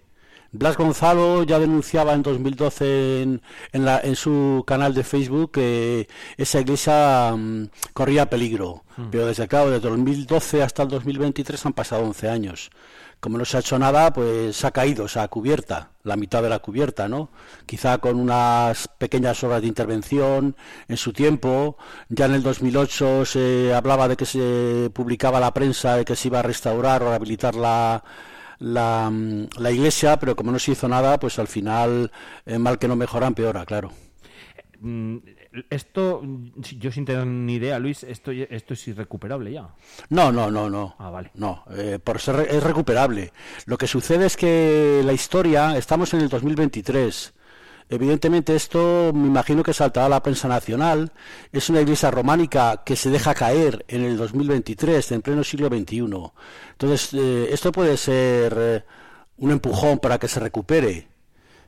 [0.51, 6.09] Blas Gonzalo ya denunciaba en 2012 en, en, la, en su canal de Facebook que
[6.35, 8.83] esa iglesia mm, corría peligro.
[9.11, 12.69] Pero desde, claro, desde 2012 hasta el 2023 han pasado 11 años.
[13.19, 16.49] Como no se ha hecho nada, pues se ha caído esa cubierta, la mitad de
[16.49, 17.31] la cubierta, ¿no?
[17.65, 20.55] Quizá con unas pequeñas obras de intervención
[20.87, 21.77] en su tiempo.
[22.09, 26.27] Ya en el 2008 se hablaba de que se publicaba la prensa de que se
[26.27, 28.03] iba a restaurar o rehabilitar la,
[28.59, 32.11] la, mm, la iglesia, pero como no se hizo nada, pues al final,
[32.45, 33.91] eh, mal que no mejora, empeora, claro.
[35.69, 36.21] Esto,
[36.77, 39.69] yo sin tener ni idea, Luis, esto, esto es irrecuperable ya.
[40.09, 40.95] No, no, no, no.
[40.99, 41.31] Ah, vale.
[41.35, 43.31] No, eh, por ser es recuperable.
[43.65, 47.33] Lo que sucede es que la historia, estamos en el 2023.
[47.87, 51.11] Evidentemente esto me imagino que saltará a la prensa nacional.
[51.51, 55.99] Es una iglesia románica que se deja caer en el 2023, en pleno siglo XXI.
[56.71, 58.83] Entonces, eh, esto puede ser eh,
[59.37, 61.14] un empujón para que se recupere.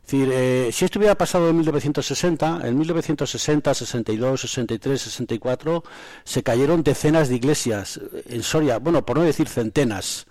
[0.08, 5.84] Es decir, eh, si esto hubiera pasado en 1960, en 1960, 62, 63, 64,
[6.24, 8.00] se cayeron decenas de iglesias
[8.30, 10.26] en Soria, bueno, por no decir centenas,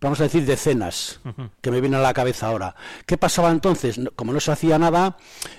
[0.00, 1.20] vamos a decir decenas,
[1.60, 2.74] que me vienen a la cabeza ahora.
[3.06, 4.00] ¿Qué pasaba entonces?
[4.16, 5.16] Como no se hacía nada,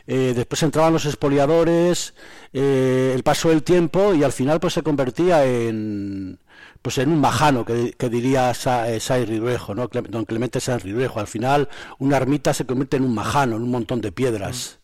[0.08, 2.16] eh, después entraban los expoliadores,
[2.52, 6.38] eh, el paso del tiempo y al final pues se convertía en
[6.84, 9.88] pues en un majano que, que diría Sa, eh, Riruejo, ¿no?
[9.88, 11.20] Don Clemente San Riruejo.
[11.20, 14.80] Al final una ermita se convierte en un majano, en un montón de piedras.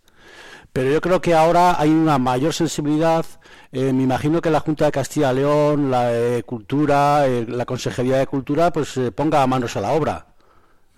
[0.74, 3.26] Pero yo creo que ahora hay una mayor sensibilidad.
[3.72, 7.66] eh, me imagino que la Junta de Castilla y León, la eh, Cultura, eh, la
[7.66, 10.28] Consejería de Cultura, pues eh, ponga manos a la obra.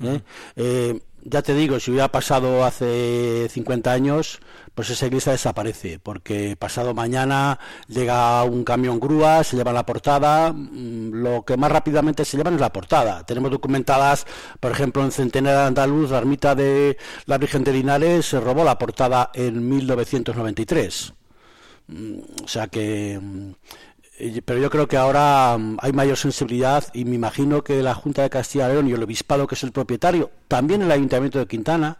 [0.03, 0.99] ¿eh?
[1.23, 4.39] Ya te digo, si hubiera pasado hace 50 años,
[4.73, 10.51] pues esa iglesia desaparece, porque pasado mañana llega un camión grúa, se lleva la portada,
[10.51, 13.23] mm, lo que más rápidamente se llevan es la portada.
[13.23, 14.25] Tenemos documentadas,
[14.59, 16.97] por ejemplo, en Centenario de Andaluz, la ermita de
[17.27, 21.13] la Virgen de Linares se robó la portada en 1993.
[21.87, 23.51] Mm, O sea que mm,
[24.45, 28.21] pero yo creo que ahora mm, hay mayor sensibilidad y me imagino que la Junta
[28.21, 31.47] de Castilla y León y el Obispado, que es el propietario, también el Ayuntamiento de
[31.47, 31.97] Quintana,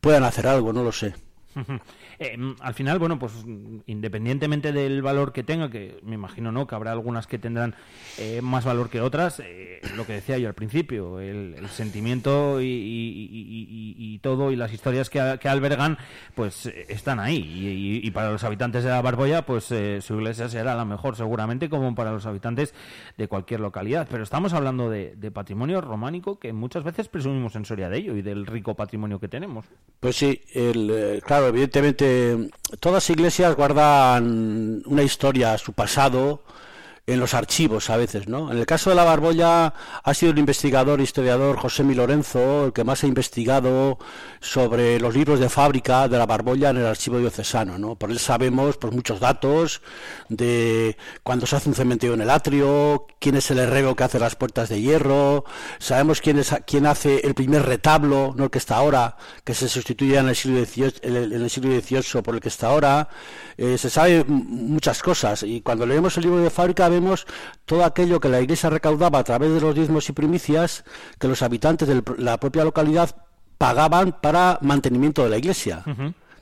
[0.00, 1.14] puedan hacer algo, no lo sé.
[2.18, 6.52] Eh, mm, al final, bueno, pues mm, independientemente del valor que tenga, que me imagino
[6.52, 7.74] no, que habrá algunas que tendrán
[8.18, 14.18] eh, más valor que otras, eh, lo que decía yo al principio, el, sentimiento y,
[14.22, 15.98] todo y las historias que, albergan,
[16.34, 18.00] pues eh, están ahí.
[18.02, 21.68] Y, para los habitantes de la Barbolla, pues eh, su iglesia será la mejor seguramente,
[21.68, 22.74] como para los habitantes
[23.18, 24.08] de cualquier localidad.
[24.10, 28.16] Pero estamos hablando de, de patrimonio románico que muchas veces presumimos en Soria de ello
[28.16, 29.66] y del rico patrimonio que tenemos.
[30.00, 32.05] Pues sí, el, claro, evidentemente
[32.80, 36.40] todas iglesias guardan una historia, su pasado,
[37.06, 38.50] en los archivos a veces, ¿no?
[38.50, 42.72] En el caso de la Barbolla ha sido el investigador, historiador José Mi Lorenzo el
[42.72, 43.98] que más ha investigado
[44.40, 47.94] sobre los libros de fábrica de la Barbolla en el archivo diocesano, ¿no?
[47.94, 49.82] Por él sabemos pues muchos datos
[50.28, 54.18] de cuando se hace un cementerio en el atrio, quién es el herrero que hace
[54.18, 55.44] las puertas de hierro,
[55.78, 59.68] sabemos quién es quién hace el primer retablo, no el que está ahora, que se
[59.68, 63.08] sustituye en el siglo XVIII, en el, siglo XVIII por el que está ahora,
[63.58, 66.90] Eh, se sabe muchas cosas y cuando leemos el libro de fábrica
[67.64, 70.84] todo aquello que la Iglesia recaudaba a través de los diezmos y primicias
[71.18, 73.16] que los habitantes de la propia localidad
[73.58, 75.82] pagaban para mantenimiento de la Iglesia.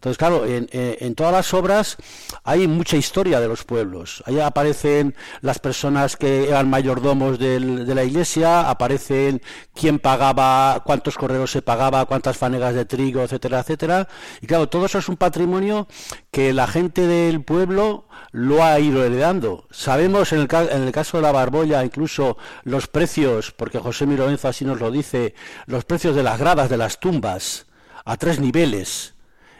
[0.05, 1.97] Entonces, claro, en, en- todas las obras
[2.45, 4.23] hay mucha historia de los pueblos.
[4.27, 9.41] Ahí aparecen las personas que eran mayordomos del- de la iglesia, aparecen
[9.73, 14.07] quién pagaba, cuántos correos se pagaba, cuántas fanegas de trigo, etcétera, etcétera.
[14.43, 15.89] Y claro, todo eso es un patrimonio
[16.31, 19.67] que la gente del pueblo lo ha ido heredando.
[19.71, 24.49] Sabemos en el, en el caso de la Barbolla incluso los precios, porque José Miroenzo
[24.49, 25.35] así nos lo dice,
[25.65, 27.69] los precios de las gradas de las tumbas
[28.05, 29.14] a tres niveles.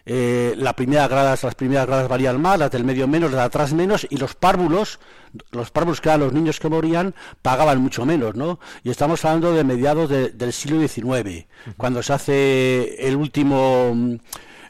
[0.07, 3.47] Eh, la primera gradas, las primeras gradas varían más, las del medio menos, las de
[3.47, 5.01] atrás menos, y los párvulos,
[5.51, 8.61] los párvulos que eran los niños que morían, pagaban mucho menos, ¿no?
[8.83, 11.47] Y estamos hablando de mediados de- del siglo XIX,
[11.79, 13.95] cuando se hace el último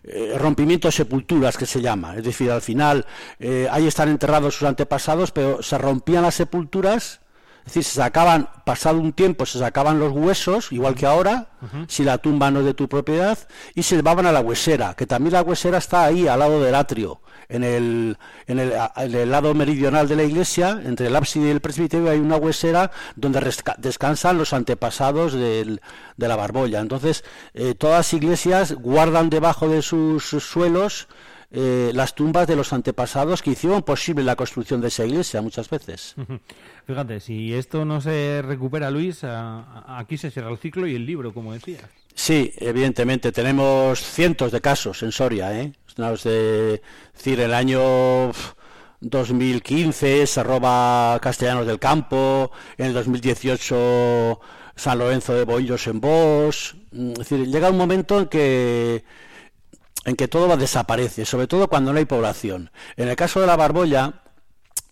[0.05, 2.14] eh, rompimiento de sepulturas que se llama.
[2.16, 3.07] Es decir, al final
[3.41, 7.20] eh, ahí están enterrados sus antepasados, pero se rompían las sepulturas,
[7.67, 11.49] es decir, se sacaban, pasado un tiempo, se sacaban los huesos, igual que ahora,
[11.89, 13.39] si la tumba no es de tu propiedad,
[13.75, 16.75] y se llevaban a la huesera, que también la huesera está ahí, al lado del
[16.75, 21.47] atrio, en el, en el, en el lado meridional de la iglesia, entre el ábside
[21.47, 25.81] y el presbiterio hay una huesera donde resca- descansan los antepasados del-
[26.19, 26.81] de la barbolla.
[26.81, 31.09] Entonces, eh, todas las iglesias guardan debajo de sus suelos
[31.57, 35.70] eh, las tumbas de los antepasados que hicieron posible la construcción de esa iglesia muchas
[35.70, 36.14] veces.
[36.86, 40.94] Fíjate, si esto no se recupera, Luis, a- a- aquí se cierra el ciclo y
[40.96, 41.84] el libro, como decías.
[42.14, 45.72] Sí, evidentemente tenemos cientos de casos en Soria, ¿eh?
[45.96, 48.32] Es decir, el año
[49.00, 54.40] 2015 se roba Castellanos del Campo, en el 2018
[54.76, 56.76] San Lorenzo de Boillos en Vos.
[56.92, 59.05] Mm, es decir, llega un momento en que
[60.05, 62.70] en que todo desaparece, sobre todo cuando no hay población.
[62.96, 64.22] En el caso de la Barbolla,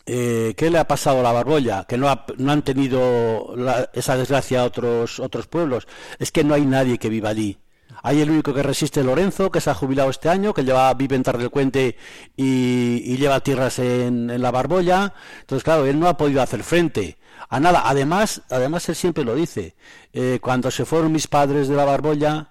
[0.06, 1.84] eh, ¿qué le ha pasado a la Barbolla?
[1.84, 3.54] Que no, no han tenido
[3.92, 5.86] esa desgracia a otros, otros pueblos.
[6.18, 7.58] Es que no hay nadie que viva allí.
[8.02, 11.14] Hay el único que resiste Lorenzo, que se ha jubilado este año, que lleva, vive
[11.16, 11.96] en Tardelcuente
[12.36, 15.14] y, y lleva tierras en, la Barbolla.
[15.40, 17.82] Entonces, claro, él no ha podido hacer frente a nada.
[17.84, 19.76] Además, además él siempre lo dice.
[20.12, 22.50] Eh, cuando se fueron mis padres de la Barbolla,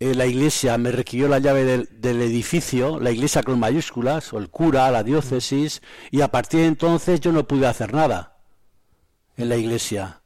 [0.00, 4.48] eh, la iglesia me requirió la llave del, edificio, la iglesia con mayúsculas, o el
[4.48, 5.82] cura, la diócesis,
[6.12, 8.36] y a partir de entonces yo no pude hacer nada
[9.36, 10.22] en la iglesia.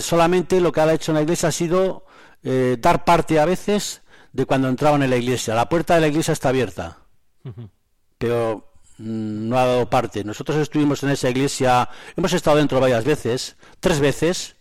[0.00, 2.06] solamente lo que ha hecho en la iglesia ha sido
[2.42, 5.54] eh, dar parte a veces de cuando entraban en la iglesia.
[5.54, 6.98] La puerta de la iglesia está abierta,
[8.16, 10.24] pero mm, no ha dado parte.
[10.24, 14.55] Nosotros estuvimos en esa iglesia, hemos estado dentro varias veces, tres veces,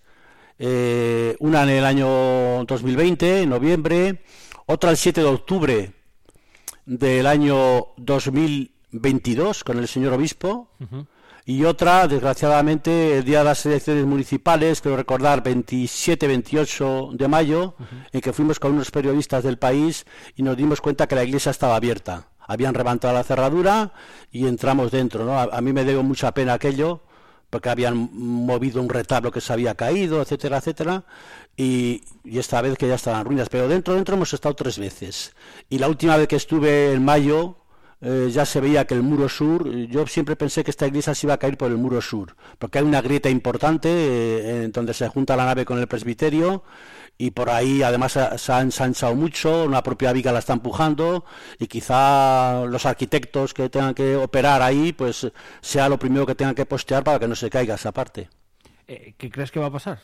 [0.60, 4.24] eh, una en el año 2020, en noviembre,
[4.66, 5.94] otra el 7 de octubre
[6.86, 10.70] del año 2022 con el señor obispo.
[11.48, 17.76] Y otra, desgraciadamente, el día de las elecciones municipales, quiero recordar, 27-28 de mayo,
[18.12, 21.52] en que fuimos con unos periodistas del país y nos dimos cuenta que la iglesia
[21.52, 22.30] estaba abierta.
[22.40, 23.94] Habían levantado la cerradura
[24.32, 25.24] y entramos dentro.
[25.24, 25.40] ¿no?
[25.40, 27.02] A, mí me dio mucha pena aquello,
[27.56, 31.06] porque habían movido un retablo que se había caído, etcétera, etcétera,
[31.56, 33.48] y, esta vez que ya estaban ruinas.
[33.48, 35.34] Pero dentro, dentro hemos estado tres veces.
[35.70, 37.56] Y la última vez que estuve en mayo,
[38.02, 41.28] eh, ya se veía que el muro sur, yo siempre pensé que esta iglesia se
[41.28, 44.94] iba a caer por el muro sur, porque hay una grieta importante eh, en donde
[44.94, 46.62] se junta la nave con el presbiterio
[47.18, 51.24] y por ahí además se ha ensanchado mucho, una propia viga la está empujando
[51.60, 55.28] y quizá los arquitectos que tengan que operar ahí pues
[55.62, 58.30] sea lo primero que tengan que postear para que no se caiga esa parte.
[58.88, 60.00] Eh, ¿Qué crees que va a pasar?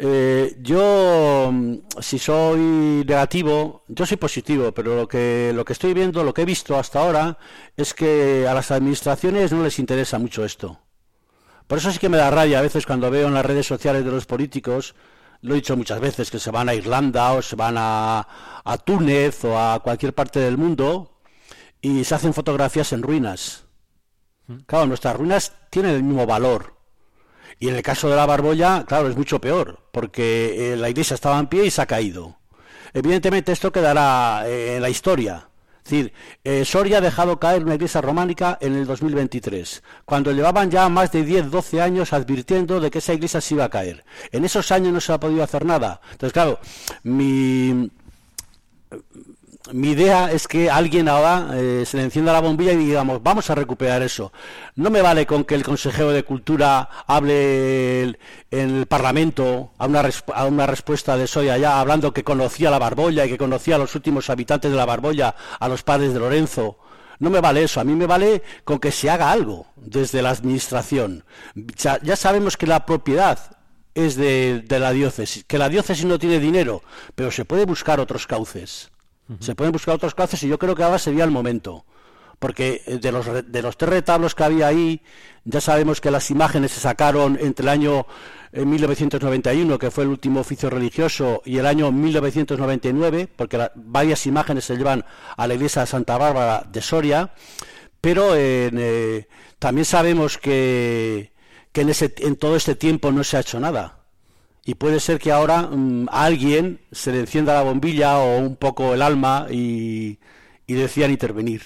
[0.00, 5.92] Eh, yo, mm, si soy negativo, yo soy positivo, pero lo que, lo que estoy
[5.92, 7.36] viendo, lo que he visto hasta ahora,
[7.76, 10.78] es que a las administraciones no les interesa mucho esto.
[11.66, 14.04] Por eso sí que me da rabia a veces cuando veo en las redes sociales
[14.04, 14.94] de los políticos,
[15.42, 18.26] lo he dicho muchas veces, que se van a Irlanda o se van a,
[18.64, 21.20] a Túnez o a cualquier parte del mundo
[21.80, 23.64] y se hacen fotografías en ruinas.
[24.46, 24.58] Mm.
[24.66, 26.78] Claro, nuestras ruinas tienen el mismo valor
[27.60, 31.14] y en el caso de la Barbolla, claro, es mucho peor, porque eh, la iglesia
[31.14, 32.38] estaba en pie y se ha caído.
[32.94, 35.47] Evidentemente esto quedará eh, en la historia.
[35.88, 36.12] Es decir,
[36.44, 41.10] eh, Soria ha dejado caer una iglesia románica en el 2023, cuando llevaban ya más
[41.12, 44.04] de 10, 12 años advirtiendo de que esa iglesia se iba a caer.
[44.30, 46.02] En esos años no se ha podido hacer nada.
[46.12, 46.58] Entonces, claro,
[47.04, 47.90] mi,
[49.72, 53.50] mi idea es que alguien ahora eh, se le encienda la bombilla y digamos, vamos
[53.50, 54.32] a recuperar eso.
[54.76, 58.16] No me vale con que el consejero de Cultura hable en
[58.50, 63.26] el Parlamento a una, a una respuesta de Soy allá, hablando que conocía la Barbolla
[63.26, 66.78] y que conocía a los últimos habitantes de la Barbolla, a los padres de Lorenzo.
[67.18, 70.30] No me vale eso, a mí me vale con que se haga algo desde la
[70.30, 71.24] Administración.
[71.54, 73.56] Ya, sabemos que la propiedad
[73.94, 76.82] es de la diócesis, que la diócesis no tiene dinero,
[77.16, 78.90] pero se puede buscar otros cauces.
[79.40, 81.84] Se pueden buscar otros cauces y yo creo que ahora sería el momento.
[82.38, 85.02] Porque eh, de los, de los tres retablos que había ahí,
[85.44, 88.06] ya sabemos que las imágenes se sacaron entre el año
[88.52, 94.64] 1991, eh, que fue el último oficio religioso, y el año 1999, porque varias imágenes
[94.64, 95.04] se llevan
[95.36, 97.34] a la iglesia de Santa Bárbara de Soria,
[98.00, 99.26] pero eh,
[99.58, 101.32] también sabemos que,
[101.72, 103.97] que en, ese, en todo este tiempo no se ha hecho nada
[104.68, 108.56] y puede ser que ahora mm, a alguien se le encienda la bombilla o un
[108.56, 110.18] poco el alma y,
[110.66, 111.62] y decían intervenir.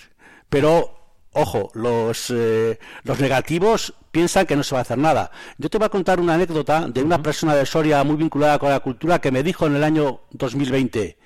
[0.48, 5.32] Pero, ojo, los, eh, los negativos piensan que no se va a hacer nada.
[5.59, 8.70] Yo te voy a contar una anécdota de una persona de Soria muy vinculada con
[8.70, 11.18] la cultura que me dijo en el año 2020.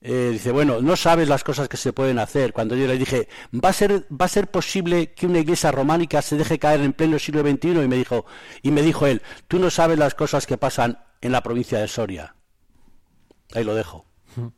[0.00, 2.52] Eh, dice, bueno, no sabes las cosas que se pueden hacer.
[2.52, 6.22] Cuando yo le dije, ¿va a ser, va a ser posible que una iglesia románica
[6.22, 7.70] se deje caer en pleno siglo XXI?
[7.70, 8.24] Y me dijo,
[8.62, 11.88] y me dijo él, tú no sabes las cosas que pasan en la provincia de
[11.88, 12.34] Soria.
[13.54, 14.04] Ahí lo dejo.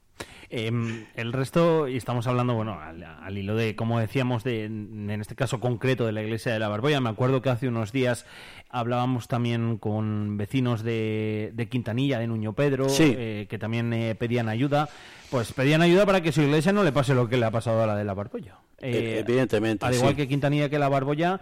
[0.53, 5.37] Em, el resto, y estamos hablando, bueno, al, hilo de, como decíamos, de, en este
[5.37, 7.01] caso concreto de la iglesia de la Barbolla.
[7.01, 8.27] Me acuerdo que hace unos días
[8.69, 14.89] hablábamos también con vecinos de, Quintanilla, de Nuño Pedro, eh, que también eh, pedían ayuda.
[15.31, 17.85] Pues pedían ayuda para que su iglesia no le pase lo que le ha pasado
[17.85, 18.57] a la de la Barbolla.
[18.81, 19.87] Eh, evidentemente.
[19.87, 21.41] Al igual que Quintanilla que la Barbolla mm,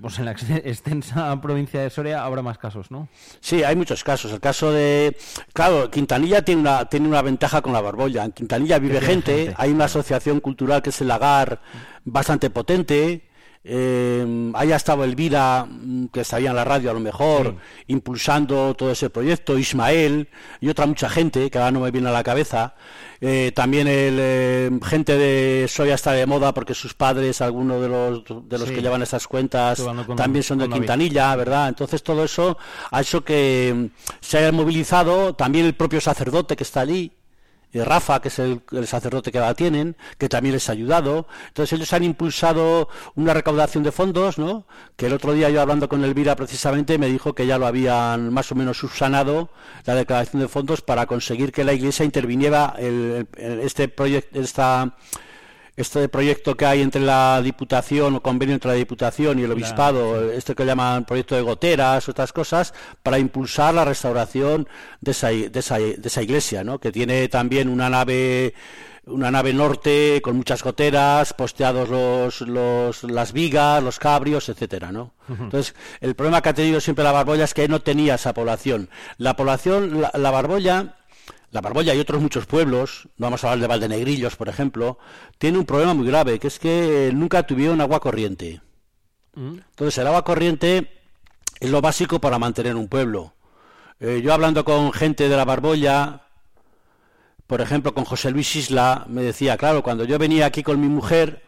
[0.00, 3.08] pues en la ex- extensa provincia de Soria habrá más casos, ¿no?
[3.40, 4.32] Sí, hay muchos casos.
[4.32, 5.16] El caso de,
[5.52, 8.24] claro, Quintanilla tiene una tiene una ventaja con la Barbolla.
[8.24, 11.60] En Quintanilla vive gente, hay una asociación cultural que es el Lagar
[12.04, 13.29] bastante potente.
[13.62, 17.56] Eh, ha estado Elvira, mm, que estaría en la radio a lo mejor,
[17.88, 20.28] impulsando todo ese proyecto, Ismael
[20.60, 22.74] y otra mucha gente, que ahora no me viene a la cabeza.
[23.20, 27.88] Eh, también el, eh, gente de Soya está de moda porque sus padres, algunos de
[27.88, 28.74] los, de los Sí.
[28.74, 30.68] que llevan esas cuentas, con- también son de.
[30.70, 31.68] Quintanilla, ¿verdad?
[31.68, 32.56] Entonces todo eso
[32.90, 33.86] ha hecho que mm,
[34.20, 37.12] se haya movilizado también el propio sacerdote que está allí,
[37.72, 41.26] Rafa, que es el, sacerdote que la tienen, que también les ha ayudado.
[41.48, 44.66] Entonces ellos han impulsado una recaudación de fondos, ¿no?
[44.96, 48.32] Que el otro día yo hablando con Elvira precisamente me dijo que ya lo habían
[48.32, 49.50] más o menos subsanado
[49.86, 54.96] la declaración de fondos para conseguir que la Iglesia interviniera el- este proyecto, esta
[55.82, 60.30] este proyecto que hay entre la Diputación o convenio entre la Diputación y el Obispado,
[60.30, 64.68] este que llaman proyecto de goteras, otras cosas, para impulsar la restauración
[65.00, 66.78] de esa, de esa, de esa iglesia, ¿no?
[66.78, 68.54] que tiene también una nave
[69.06, 75.14] una nave norte con muchas goteras, posteados los, los, las vigas, los cabrios, etcétera, ¿no?
[75.28, 78.90] Entonces, el problema que ha tenido siempre la Barbolla es que no tenía esa población.
[79.16, 80.96] La población, la, la Barbolla,
[81.50, 84.98] la Barbolla y otros muchos pueblos, no vamos a hablar de Valdenegrillos, por ejemplo,
[85.38, 88.60] tiene un problema muy grave, que es que nunca tuvieron agua corriente.
[89.34, 91.02] Entonces, el agua corriente
[91.58, 93.34] es lo básico para mantener un pueblo.
[93.98, 96.22] Eh, yo hablando con gente de la Barbolla,
[97.46, 100.88] por ejemplo, con José Luis Isla, me decía, claro, cuando yo venía aquí con mi
[100.88, 101.42] mujer,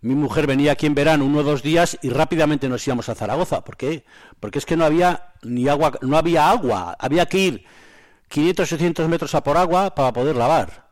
[0.00, 3.14] mi mujer venía aquí en verano uno o dos días y rápidamente nos íbamos a
[3.14, 3.64] Zaragoza.
[3.64, 4.04] ¿Por qué?
[4.40, 7.66] Porque es que no había ni agua, no había agua, había que ir
[8.28, 10.84] 500 600 metros a por agua para poder lavar.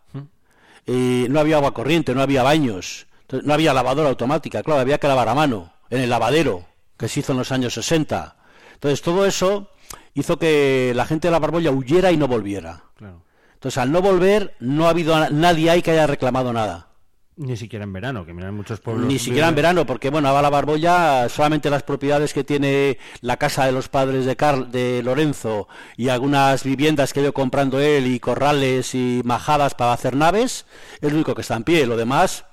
[0.87, 5.07] Y no había agua corriente, no había baños, no había lavadora automática, claro, había que
[5.07, 6.67] lavar a mano, en el lavadero,
[6.97, 8.37] que se hizo en los años 60.
[8.75, 9.71] Entonces todo eso
[10.15, 12.85] hizo que la gente de la Barbolla huyera y no volviera.
[12.97, 13.23] Claro.
[13.55, 16.89] Entonces al no volver no ha habido nadie ahí que haya reclamado nada.
[17.37, 19.07] Ni siquiera en verano, que mira, en muchos pueblos...
[19.07, 23.39] Ni siquiera en verano, porque bueno, a la Barbolla solamente las propiedades que tiene la
[23.39, 25.67] casa de los padres de, Carl, de Lorenzo
[25.97, 30.67] y algunas viviendas que ha ido comprando él y corrales y majadas para hacer naves,
[31.01, 31.87] es lo único que está en pie.
[31.87, 32.45] Lo demás,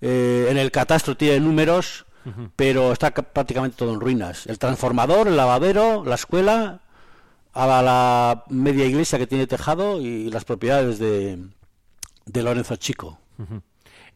[0.00, 2.06] eh, en el catastro tiene números,
[2.56, 4.46] pero está ca- prácticamente todo en ruinas.
[4.46, 6.80] El transformador, el lavadero, la escuela,
[7.52, 11.38] a la media iglesia que tiene tejado y las propiedades de,
[12.24, 13.18] de Lorenzo Chico.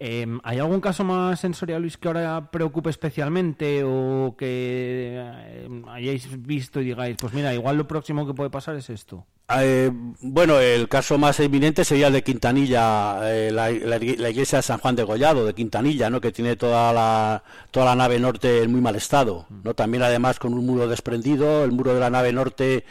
[0.02, 5.82] Eh, ¿Hay algún caso más en Soria, Luis, que ahora preocupe especialmente o que eh,
[5.88, 9.26] hayáis visto y digáis, pues mira, igual lo próximo que puede pasar es esto?
[9.54, 9.90] Eh,
[10.22, 14.62] bueno, el caso más eminente sería el de Quintanilla, eh, la, la- la iglesia de
[14.62, 16.18] San Juan de Gollado, de Quintanilla, ¿no?
[16.20, 19.46] que tiene toda la, toda la nave norte en muy mal estado.
[19.64, 19.74] ¿no?
[19.74, 22.84] También además con un muro desprendido, el muro de la nave norte,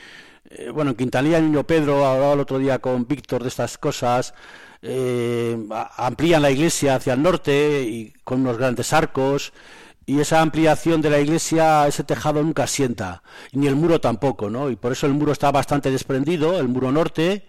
[0.51, 4.35] eh, bueno, en Quintanilla, Niño Pedro, hablaba el otro día con Víctor de estas cosas,
[4.81, 5.57] eh,
[5.97, 9.53] amplían la iglesia hacia el norte y con unos grandes arcos
[10.05, 13.21] y esa ampliación de la iglesia, ese tejado nunca asienta,
[13.51, 14.71] ni el muro tampoco, ¿no?
[14.71, 17.45] Y por eso el muro está bastante desprendido, el muro norte,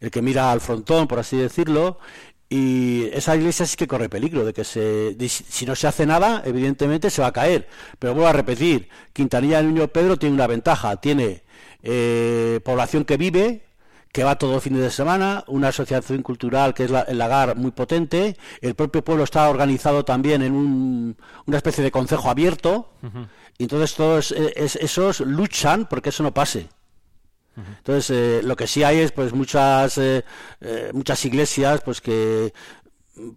[0.00, 2.00] el que mira al frontón, por así decirlo,
[2.48, 6.42] y esa iglesia sí que corre peligro de que se, si no se hace nada,
[6.44, 7.68] evidentemente se va a caer.
[7.98, 11.44] Pero vuelvo a repetir, Quintanilla del Niño Pedro tiene una ventaja, tiene
[11.82, 13.62] eh, población que vive,
[14.12, 17.56] que va todos los fines de semana, una asociación cultural que es la- el Lagar
[17.56, 22.92] muy potente, el propio pueblo está organizado también en un- una especie de concejo abierto,
[23.58, 26.68] y entonces todos eh, es- esos luchan porque eso no pase.
[27.56, 30.24] Entonces eh, lo que sí hay es pues muchas eh,
[30.62, 32.52] eh, muchas iglesias pues que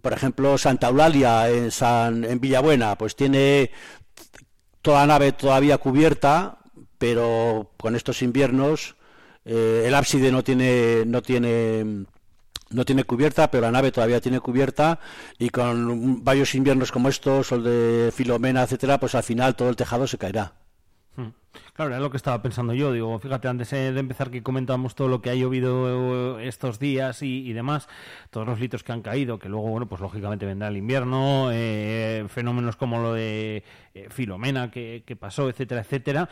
[0.00, 3.70] por ejemplo Santa Eulalia en San en Villabuena pues tiene
[4.80, 6.58] toda la nave todavía cubierta
[6.96, 8.96] pero con estos inviernos
[9.46, 12.04] eh, el ábside no tiene no tiene
[12.70, 14.98] no tiene cubierta, pero la nave todavía tiene cubierta
[15.38, 19.68] y con varios inviernos como estos, o el de Filomena, etcétera, pues al final todo
[19.68, 20.54] el tejado se caerá.
[21.14, 21.28] Hmm.
[21.74, 22.92] Claro, era lo que estaba pensando yo.
[22.92, 26.80] Digo, fíjate, antes eh, de empezar que comentábamos todo lo que ha llovido eh, estos
[26.80, 27.88] días y, y demás,
[28.30, 31.50] todos los litros que han caído, que luego, bueno, pues lógicamente vendrá el invierno,
[32.28, 33.62] fenómenos como lo de
[34.10, 36.28] Filomena que, que pasó, etcétera, etcétera.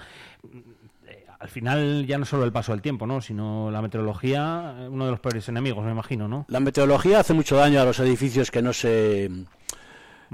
[1.45, 3.21] Al final ya no solo el paso del tiempo, ¿no?
[3.21, 6.47] Sino la meteorología, eh, uno de los peores enemigos, me imagino, ¿no?
[6.49, 9.31] La meteorología hace mucho daño a los edificios que no se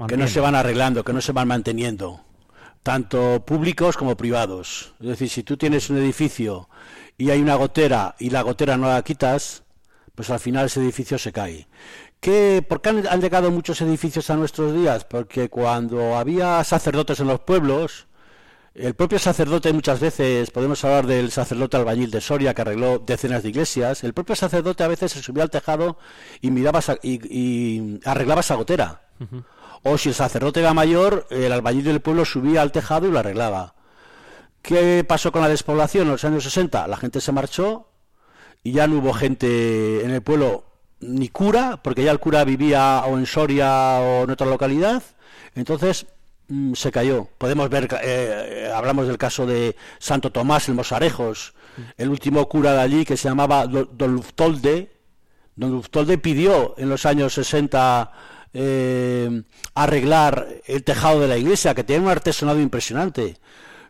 [0.07, 2.21] que no se van arreglando, que no se van manteniendo,
[2.81, 4.93] tanto públicos como privados.
[5.01, 6.69] Es decir, si tú tienes un edificio
[7.17, 9.63] y hay una gotera y la gotera no la quitas,
[10.15, 11.67] pues al final ese edificio se cae.
[12.21, 15.03] ¿Qué, ¿Por qué han, han llegado muchos edificios a nuestros días?
[15.03, 18.07] Porque cuando había sacerdotes en los pueblos,
[18.73, 23.43] el propio sacerdote muchas veces, podemos hablar del sacerdote albañil de Soria que arregló decenas
[23.43, 25.97] de iglesias, el propio sacerdote a veces se subía al tejado
[26.39, 29.01] y miraba y, y arreglaba esa gotera.
[29.83, 33.19] O si el sacerdote era mayor, el albañil del pueblo subía al tejado y lo
[33.19, 33.75] arreglaba.
[34.61, 36.87] ¿Qué pasó con la despoblación en los años 60?
[36.87, 37.89] La gente se marchó
[38.63, 40.65] y ya no hubo gente en el pueblo
[40.99, 45.03] ni cura, porque ya el cura vivía o en Soria o en otra localidad.
[45.55, 46.05] Entonces
[46.73, 47.27] se cayó.
[47.37, 51.53] Podemos ver, eh, eh, hablamos del caso de Santo Tomás en Mosarejos,
[51.97, 54.91] el último cura de allí que se llamaba Do- Don Luftolde.
[55.55, 58.11] Don Luftolde pidió en los años 60
[58.53, 59.43] eh,
[59.75, 63.37] arreglar el tejado de la iglesia, que tenía un artesonado impresionante.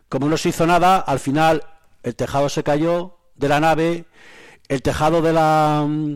[0.08, 1.62] Como no se hizo nada, al final
[2.02, 4.04] el tejado se cayó de la nave,
[4.68, 6.14] el tejado de la, mm,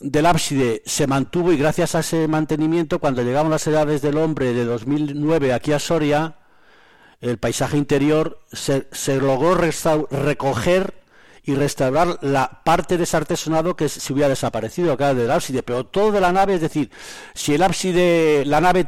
[0.00, 4.52] del ábside se mantuvo y gracias a ese mantenimiento, cuando llegaron las edades del hombre
[4.52, 6.36] de 2009 aquí a Soria,
[7.20, 10.94] el paisaje interior se, se logró recoger
[11.48, 15.86] y restaurar la parte de ese artesonado que se hubiera desaparecido acá del ábside, pero
[15.86, 16.90] todo de la nave, es decir,
[17.34, 18.86] si el ábside, la nave,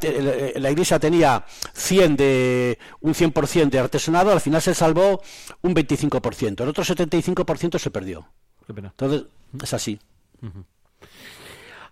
[0.56, 5.22] la iglesia tenía 100 de un 100% de artesonado, al final se salvó
[5.62, 8.28] un 25%, el otro 75% se perdió.
[8.66, 8.88] Qué pena.
[8.88, 9.24] Entonces,
[9.62, 9.98] es así.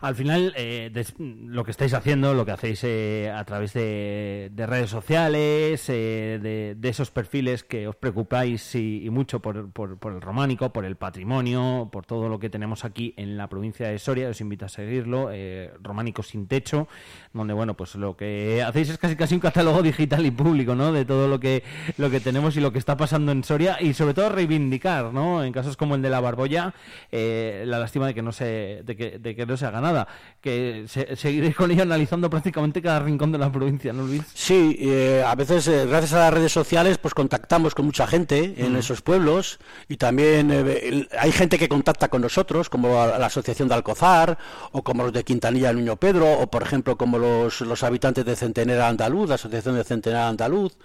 [0.01, 4.67] Al final, eh, lo que estáis haciendo, lo que hacéis eh, a través de, de
[4.67, 10.21] redes sociales, eh, de, de esos perfiles que os preocupáis y, mucho por, por- el
[10.21, 14.29] románico, por el patrimonio, por todo lo que tenemos aquí en la provincia de Soria,
[14.29, 16.87] os invito a seguirlo, eh, Románico sin techo,
[17.33, 20.93] donde bueno, pues lo que hacéis es casi casi un catálogo digital y público, ¿no?
[20.93, 21.65] De todo lo que
[21.97, 25.43] lo que tenemos y lo que está pasando en Soria y sobre todo reivindicar, ¿no?
[25.43, 26.73] En casos como el de la Barbolla,
[27.11, 30.07] eh, la lástima de que no se de que, de que no se haga nada,
[30.41, 34.23] que se- seguiréis con ello analizando prácticamente cada rincón de la provincia, ¿no, Luis?
[34.35, 38.55] Sí, eh, a veces eh, gracias a las redes sociales pues contactamos con mucha gente
[38.59, 38.77] en Mm.
[38.77, 39.59] esos pueblos
[39.89, 44.39] y también eh, hay gente que contacta con nosotros como a- la Asociación de Alcozar
[44.73, 48.37] o como los de Quintanilla Nuño Pedro o por ejemplo como los, los habitantes de
[48.37, 50.77] Centenera Andaluz, la Asociación de Centenera Andaluz.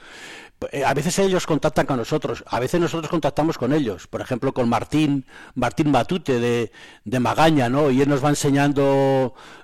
[0.86, 4.70] A veces ellos contactan con nosotros, a veces nosotros contactamos con ellos, por ejemplo con
[4.70, 5.26] Martín,
[5.56, 6.72] Martín Matute de,
[7.04, 7.92] de Magaña, ¿no?
[7.92, 8.84] Y él nos va enseñando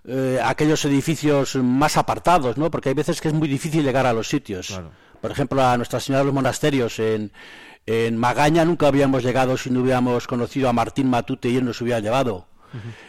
[0.06, 2.70] eh, aquellos edificios más apartados, ¿no?
[2.72, 4.80] Porque hay veces que es muy difícil llegar a los sitios.
[5.22, 7.32] Por ejemplo, a Nuestra Señora de los Monasterios en,
[7.86, 11.82] en Magaña nunca habíamos llegado si no hubiéramos conocido a Martín Matute y él nos
[11.82, 12.48] hubiera llevado.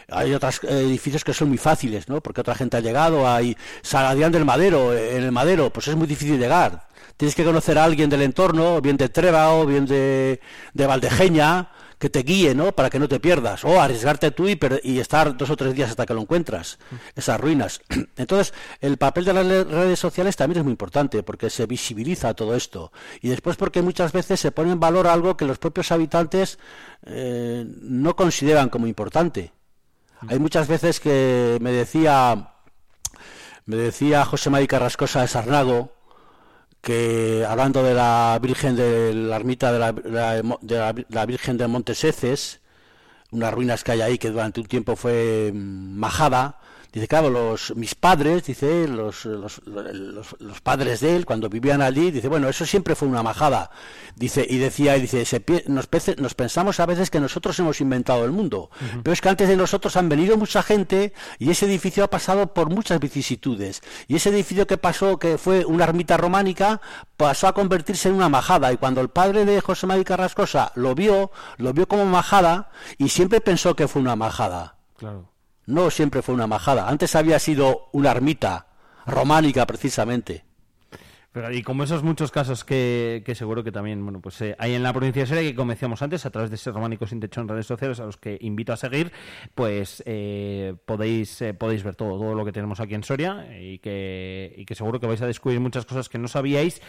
[0.09, 2.21] Hay otros edificios que son muy fáciles, ¿no?
[2.21, 3.29] Porque otra gente ha llegado.
[3.29, 6.87] Hay San Adrián del Madero, eh, en el Madero, pues es muy difícil llegar.
[7.17, 10.39] Tienes que conocer a alguien del entorno, bien de Trébao, bien de,
[10.73, 11.69] de Valdejeña,
[12.01, 12.71] que te guíe, ¿no?
[12.71, 13.63] Para que no te pierdas.
[13.63, 14.57] O arriesgarte tú y,
[14.99, 16.79] estar dos o tres días hasta que lo encuentras.
[17.15, 17.79] Esas ruinas.
[18.17, 22.55] Entonces, el papel de las redes sociales también es muy importante porque se visibiliza todo
[22.55, 22.91] esto.
[23.21, 26.57] Y después porque muchas veces se pone en valor algo que los propios habitantes
[27.05, 29.53] eh, no consideran como importante.
[30.27, 32.55] Hay muchas veces que me decía
[33.65, 35.93] me decía José María Carrascosa de Sarnago
[36.81, 41.57] que hablando de la Virgen de la ermita de la, la- de la- la Virgen
[41.57, 42.59] de Monteseces,
[43.31, 46.59] unas ruinas que hay ahí que durante un tiempo fue mm, majada,
[46.91, 51.81] dice, claro, los, mis padres, dice, los, los, los- los padres de él, cuando vivían
[51.81, 53.71] allí, dice, bueno, eso siempre fue una majada.
[54.15, 58.31] Dice, y decía, y dice, se nos pensamos a veces que nosotros hemos inventado el
[58.31, 58.69] mundo,
[59.03, 62.53] pero es que antes de nosotros han venido mucha gente y ese edificio ha pasado
[62.53, 63.81] por muchas vicisitudes.
[64.07, 66.81] Y ese edificio que pasó, que fue una ermita románica,
[67.17, 68.71] pasó a convertirse en una majada.
[68.73, 73.09] Y cuando el padre de José María Carrascosa lo vio, lo vio como majada y
[73.09, 74.75] siempre pensó que fue una majada.
[74.97, 75.29] Claro.
[75.65, 76.87] No siempre fue una majada.
[76.89, 78.67] Antes había sido una ermita
[79.05, 80.43] románica precisamente.
[81.53, 84.83] Y como esos muchos casos que, que seguro que también bueno pues eh, hay en
[84.83, 87.39] la provincia de Soria que como decíamos antes a través de ese románico sin techo
[87.39, 89.13] en redes sociales a los que invito a seguir
[89.55, 93.79] pues eh, podéis eh, podéis ver todo todo lo que tenemos aquí en Soria y
[93.79, 96.81] que seguro que vais a descubrir muchas cosas que no sabíais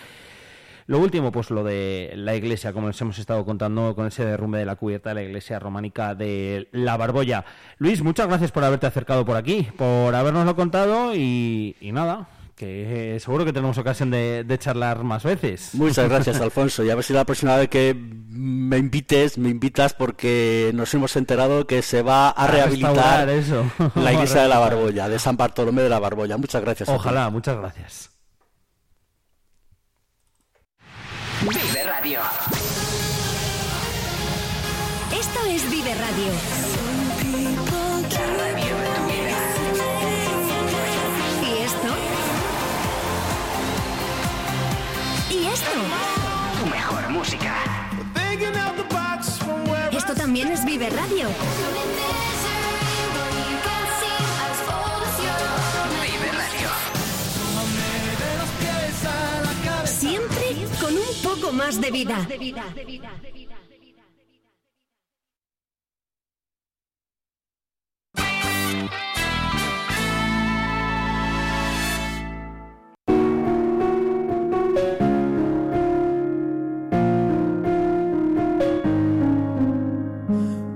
[0.92, 4.58] lo último, pues lo de la iglesia, como les hemos estado contando con ese derrumbe
[4.58, 7.46] de la cubierta de la iglesia románica de La Barbolla.
[7.78, 13.16] Luis, muchas gracias por haberte acercado por aquí, por habernoslo contado y, y nada, que
[13.20, 15.70] seguro que tenemos ocasión de, de charlar más veces.
[15.72, 16.84] Muchas gracias, Alfonso.
[16.84, 17.96] Y a ver si la próxima vez que
[18.28, 23.64] me invites, me invitas porque nos hemos enterado que se va a A rehabilitar eso.
[23.94, 24.58] la iglesia de la.
[24.62, 26.36] Barbolla, de San Bartolomé de la Barbolla.
[26.36, 26.90] Muchas gracias.
[26.90, 28.11] Ojalá, muchas gracias.
[31.48, 32.20] Vive Radio.
[35.12, 36.32] Esto es Vive Radio.
[38.12, 39.38] La radio de tu vida.
[41.42, 41.88] Y esto.
[45.30, 45.70] Y esto.
[46.60, 47.54] Tu mejor música.
[49.90, 51.28] Esto también es Vive Radio.
[61.72, 62.28] Más de vida.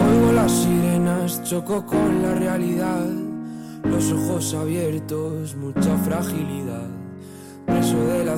[0.01, 3.07] Oigo las sirenas, choco con la realidad.
[3.85, 6.89] Los ojos abiertos, mucha fragilidad.
[7.67, 8.35] Preso de la